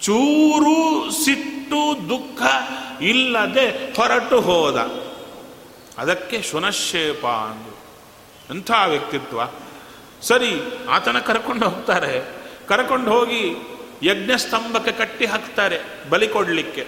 [0.00, 1.59] ಚೂರು ಸಿಟ್ಟು
[2.08, 2.42] ದುಃಖ
[3.02, 4.76] ಇಲ್ಲದೆ ಹೊರಟು ಹೋದ.
[5.98, 7.80] ಅದಕ್ಕೆ ಶುನಶೇಪ ಅಂದು.
[8.54, 9.40] ಎಂಥ ವ್ಯಕ್ತಿತ್ವ?
[10.22, 10.60] ಸರಿ,
[10.90, 12.40] ಆತನ ಕರ್ಕೊಂಡು ಹೋಗ್ತಾರೆ.
[12.68, 13.56] ಕರ್ಕೊಂಡು ಹೋಗಿ
[14.02, 15.78] ಯಜ್ಞ ಸ್ತಂಭಕ್ಕೆ ಕಟ್ಟಿ ಹಾಕ್ತಾರೆ
[16.10, 16.86] ಬಲಿ ಕೊಡಲಿಕ್ಕೆ.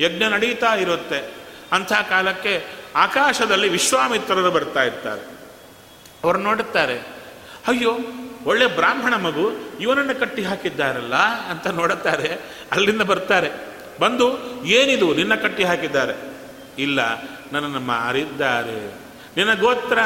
[0.00, 1.34] ಯಜ್ಞ ನಡೀತಾ ಇರುತ್ತೆ.
[1.72, 2.64] ಅಂಥ ಕಾಲಕ್ಕೆ
[2.96, 5.20] ಆಕಾಶದಲ್ಲಿ ವಿಶ್ವಾಮಿತ್ರರು ಬರ್ತಾ ಇರ್ತಾರೆ.
[6.24, 6.98] ಅವರು ನೋಡುತ್ತಾರೆ,
[7.68, 7.98] ಅಯ್ಯೋ,
[8.44, 11.14] ಒಳ್ಳೆ ಬ್ರಾಹ್ಮಣ ಮಗು, ಇವನನ್ನು ಕಟ್ಟಿ ಹಾಕಿದ್ದಾರಲ್ಲ?
[11.50, 12.38] ಅಂತ ನೋಡುತ್ತಾರೆ.
[12.72, 13.69] ಅಲ್ಲಿಂದ ಬರ್ತಾರೆ.
[14.00, 15.14] ಬಂದು ಏನಿದು?
[15.14, 16.14] ನಿನ್ನ ಕಟ್ಟಿ ಹಾಕಿದ್ದಾರೆ.
[16.78, 17.22] ಇಲ್ಲ,
[17.52, 18.94] ನನ್ನನ್ನು ಮಾರಿದ್ದಾರೆ.
[19.36, 19.98] ನಿನ್ನ ಗೋತ್ರ?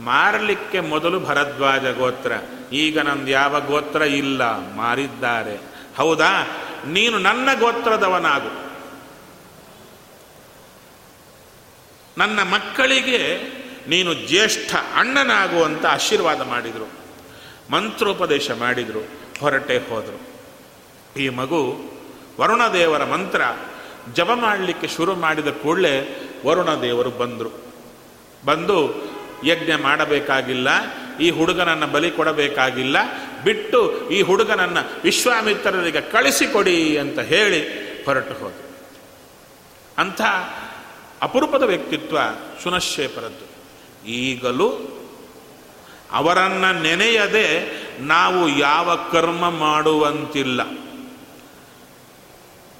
[0.00, 2.32] ಮಾರಲಿಕ್ಕೆ ಮೊದಲು ಭರದ್ವಾಜ ಗೋತ್ರ.
[2.72, 4.42] ಈಗ ನಂದು ಯಾವ ಗೋತ್ರ ಇಲ್ಲ?
[4.74, 5.60] ಮಾರಿದ್ದಾರೆ.
[5.96, 6.56] ಹೌದಾ?
[6.86, 8.68] ನೀನು ನನ್ನ ಗೋತ್ರದವನಾಗು.
[12.18, 13.40] ನನ್ನ ಮಕ್ಕಳಿಗೆ
[13.88, 16.90] ನೀನು ಜ್ಯೇಷ್ಠ ಅಣ್ಣನಾಗುವಂತ ಆಶೀರ್ವಾದ ಮಾಡಿದರು.
[17.70, 19.08] ಮಂತ್ರೋಪದೇಶ ಮಾಡಿದರು.
[19.40, 20.20] ಹೊರಟೆ ಹೋದರು.
[21.20, 21.90] ಈ ಮಗು
[22.40, 23.42] ವರುಣದೇವರ ಮಂತ್ರ
[24.12, 25.94] ಜಪ ಮಾಡಲಿಕ್ಕೆ ಶುರು ಮಾಡಿದ ಕೂಡಲೇ
[26.46, 27.50] ವರುಣದೇವರು ಬಂದರು.
[28.44, 28.78] ಬಂದು
[29.44, 30.68] ಯಜ್ಞ ಮಾಡಬೇಕಾಗಿಲ್ಲ,
[31.20, 32.96] ಈ ಹುಡುಗನನ್ನು ಬಲಿ ಕೊಡಬೇಕಾಗಿಲ್ಲ,
[33.44, 37.60] ಬಿಟ್ಟು ಈ ಹುಡುಗನನ್ನು ವಿಶ್ವಾಮಿತ್ರರಿಗೆ ಕಳಿಸಿಕೊಡಿ ಅಂತ ಹೇಳಿ
[38.04, 38.68] ಹೊರಟು ಹೋದರು.
[39.98, 40.20] ಅಂಥ
[41.22, 42.18] ಅಪರೂಪದ ವ್ಯಕ್ತಿತ್ವ
[42.62, 43.46] ಸುನಶ್ಚೇಪರದ್ದು
[44.06, 44.68] ಈಗಲೂ
[46.12, 47.46] ಅವರನ್ನು ನೆನೆಯದೆ
[48.00, 50.87] ನಾವು ಯಾವ ಕರ್ಮ ಮಾಡುವಂತಿಲ್ಲ.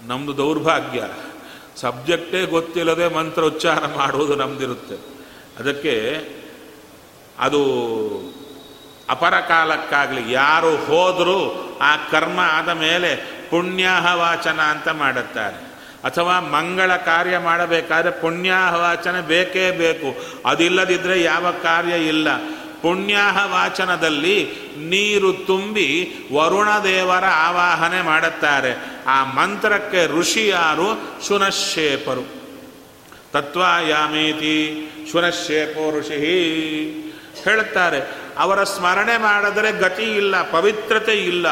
[0.07, 1.05] ನಮ್ಮದು ದೌರ್ಭಾಗ್ಯ.
[1.77, 4.95] ಸಬ್ಜೆಕ್ಟೇ ಗೊತ್ತಿಲ್ಲದೆ ಮಂತ್ರ ಉಚ್ಚಾರ ಮಾಡುವುದು ನಮ್ದಿರುತ್ತೆ.
[5.59, 6.19] ಅದಕ್ಕೆ
[7.39, 7.63] ಅದು
[9.11, 15.69] ಅಪರ ಕಾಲಕ್ಕಾಗಲಿ, ಯಾರು ಹೋದರೂ ಆ ಕರ್ಮ ಆದ ಮೇಲೆ ಪುಣ್ಯಾಹವಾಚನ ಅಂತ ಮಾಡುತ್ತಾರೆ.
[16.05, 20.39] ಅಥವಾ ಮಂಗಳ ಕಾರ್ಯ ಮಾಡಬೇಕಾದ್ರೆ ಪುಣ್ಯಾಹವಾಚನ ಬೇಕೇ ಬೇಕು.
[20.49, 22.29] ಅದಿಲ್ಲದಿದ್ದರೆ ಯಾವ ಕಾರ್ಯ ಇಲ್ಲ.
[22.83, 29.03] ಪುಣ್ಯಾಹವಾಚನದಲ್ಲಿ ನೀರು ತುಂಬಿ ವರುಣ ದೇವರ ಆವಾಹನೆ ಮಾಡುತ್ತಾರೆ.
[29.07, 31.19] ಆ ಮಂತ್ರಕ್ಕೆ ಋಷಿ ಯಾರು?
[31.27, 32.39] ಶುನಶೇಪರು
[33.33, 36.15] ತತ್ವಾಯಾಮೀತಿ ಶುನಶೇಪೋ ಋಷಿ
[37.45, 38.01] ಹೇಳುತ್ತಾರೆ.
[38.39, 41.49] ಅವರ ಸ್ಮರಣೆ ಮಾಡಿದರೆ ಗತಿ ಇಲ್ಲ, ಪವಿತ್ರತೆ ಇಲ್ಲ.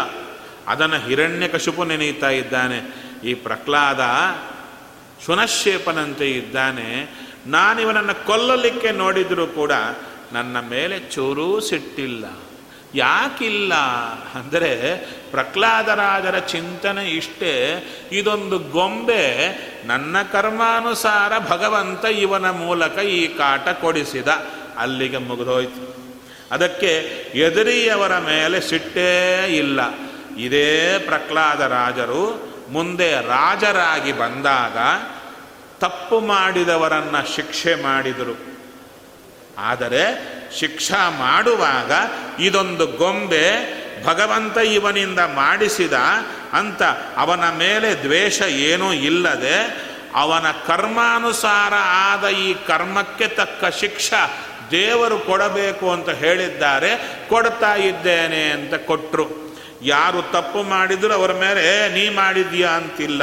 [0.66, 3.06] ಅದನ್ನು ಹಿರಣ್ಯಕಶಿಪು ನೆನೆಯುತ್ತಾ ಇದ್ದಾನೆ.
[3.24, 4.00] ಈ ಪ್ರಹ್ಲಾದ
[5.26, 7.16] ಶುನಶೇಪನಂತೆ ಇದ್ದಾನೆ.
[7.46, 9.72] ನಾನಿವನನ್ನು ಕೊಲ್ಲಲಿಕ್ಕೆ ನೋಡಿದರೂ ಕೂಡ
[10.32, 12.24] ನನ್ನ ಮೇಲೆ ಚೂರೂ ಸಿಟ್ಟಿಲ್ಲ.
[12.94, 13.74] ಯಾಕಿಲ್ಲ?
[14.34, 14.96] ಅಂದರೆ
[15.30, 17.84] ಪ್ರಹ್ಲಾದರಾಜರ ಚಿಂತನೆ ಇಷ್ಟೇ.
[18.12, 19.48] ಇದೊಂದು ಗೊಂಬೆ.
[19.86, 24.28] ನನ್ನ ಕರ್ಮಾನುಸಾರ ಭಗವಂತ ಇವನ ಮೂಲಕ ಈ ಕಾಟ ಕೊಡಿಸಿದ.
[24.78, 25.96] ಅಲ್ಲಿಗೆ ಮುಗಿದೋಯ್ತು.
[26.50, 26.96] ಅದಕ್ಕೆ
[27.34, 29.80] ಎದುರಿಯವರ ಮೇಲೆ ಸಿಟ್ಟೇ ಇಲ್ಲ.
[30.38, 34.76] ಇದೇ ಪ್ರಹ್ಲಾದರಾಜರು ಮುಂದೆ ರಾಜರಾಗಿ ಬಂದಾಗ
[35.80, 38.55] ತಪ್ಪು ಮಾಡಿದವರನ್ನು ಶಿಕ್ಷೆ ಮಾಡಿದರು.
[39.58, 40.02] ಆದರೆ
[40.58, 41.92] ಶಿಕ್ಷಾ ಮಾಡುವಾಗ
[42.38, 45.92] ಇದೊಂದು ಗೊಂಬೆ ಭಗವಂತ ಇವನಿಂದ ಮಾಡಿಸಿದ
[46.52, 46.82] ಅಂತ
[47.16, 54.12] ಅವನ ಮೇಲೆ ದ್ವೇಷ ಏನೂ ಇಲ್ಲದೆ ಅವನ ಕರ್ಮಾನುಸಾರ ಆದ ಈ ಕರ್ಮಕ್ಕೆ ತಕ್ಕ ಶಿಕ್ಷ
[54.70, 57.20] ದೇವರು ಕೊಡಬೇಕು ಅಂತ ಹೇಳಿದ್ದಾರೆ.
[57.28, 59.46] ಕೊಡ್ತಾ ಇದ್ದೇನೆ ಅಂತ ಕೊಟ್ಟರು
[59.82, 63.22] ಯಾರು ತಪ್ಪು ಮಾಡಿದ್ರು ಅವರ ಮೇಲೆ "ಏ, ನೀ ಮಾಡಿದ್ಯಾ ಅಂತಿಲ್ಲ.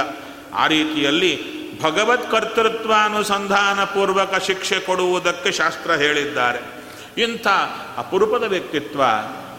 [0.53, 6.59] ಆ ರೀತಿಯಲ್ಲಿ ಭಗವತ್ ಕರ್ತೃತ್ವಾನುಸಂಧಾನ ಪೂರ್ವಕ ಶಿಕ್ಷೆ ಕೊಡುವುದಕ್ಕೆ ಶಾಸ್ತ್ರ ಹೇಳಿದ್ದಾರೆ.
[7.21, 7.47] ಇಂಥ
[7.97, 9.01] ಅಪರೂಪದ ವ್ಯಕ್ತಿತ್ವ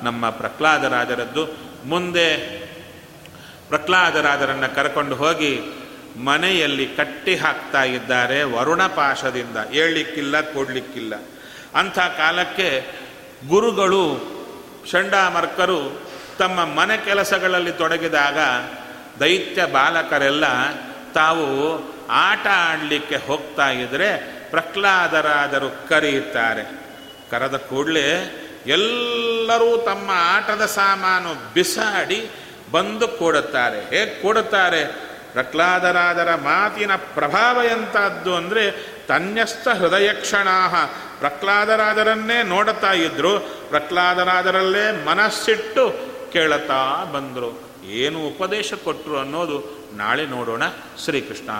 [0.02, 1.44] ನಮ್ಮ ಪ್ರಹ್ಲಾದರಾಜರದ್ದು
[1.84, 2.28] ಮುಂದೆ
[3.68, 5.60] ಪ್ರಹ್ಲಾದರಾಜರನ್ನು ಕರ್ಕೊಂಡು ಹೋಗಿ
[6.24, 11.14] ಮನೆಯಲ್ಲಿ ಕಟ್ಟಿ ಹಾಕ್ತಾ ಇದ್ದಾರೆ ವರುಣಪಾಶದಿಂದ ಏಳಲಿಕ್ಕಿಲ್ಲ ಕೊಡಲಿಕ್ಕಿಲ್ಲ.
[11.74, 12.86] ಅಂಥ ಕಾಲಕ್ಕೆ
[13.48, 14.04] ಗುರುಗಳು
[14.90, 16.00] ಚಂಡಾಮರ್ಕರು
[16.38, 18.38] ತಮ್ಮ ಮನೆ ಕೆಲಸಗಳಲ್ಲಿ ತೊಡಗಿದಾಗ
[19.20, 20.44] ದೈತ್ಯ ಬಾಲಕರೆಲ್ಲ
[21.12, 21.46] ತಾವು
[22.10, 24.16] ಆಟ ಆಡಲಿಕ್ಕೆ ಹೋಗ್ತಾ ಇದ್ದರೆ
[24.50, 26.62] ಪ್ರಹ್ಲಾದರಾದರೂ ಕರೆಯುತ್ತಾರೆ.
[27.30, 32.30] ಕರೆದ ಕೂಡಲೇ ಎಲ್ಲರೂ ತಮ್ಮ ಆಟದ ಸಾಮಾನು ಬಿಸಾಡಿ
[32.70, 33.80] ಬಂದು ಕೊಡುತ್ತಾರೆ.
[33.80, 34.84] ಹೇಗೆ ಕೊಡುತ್ತಾರೆ?
[35.32, 38.70] ಪ್ರಹ್ಲಾದರಾದರ ಮಾತಿನ ಪ್ರಭಾವ ಎಂಥದ್ದು ಅಂದರೆ
[39.08, 40.74] ತನ್ಯಸ್ಥ ಹೃದಯ ಕ್ಷಣಾಹ.
[41.18, 43.40] ಪ್ರಹ್ಲಾದರಾದರನ್ನೇ ನೋಡುತ್ತಾ ಇದ್ರು.
[43.68, 45.94] ಪ್ರಹ್ಲಾದರಾದರಲ್ಲೇ ಮನಸ್ಸಿಟ್ಟು
[46.32, 47.74] ಕೇಳುತ್ತಾ ಬಂದರು.
[47.90, 50.62] ಏನು ಉಪದೇಶ ಕೊಟ್ಟರು ಅನ್ನೋದು ನಾಳೆ ನೋಡೋಣ
[51.04, 51.50] ಶ್ರೀಕೃಷ್ಣ.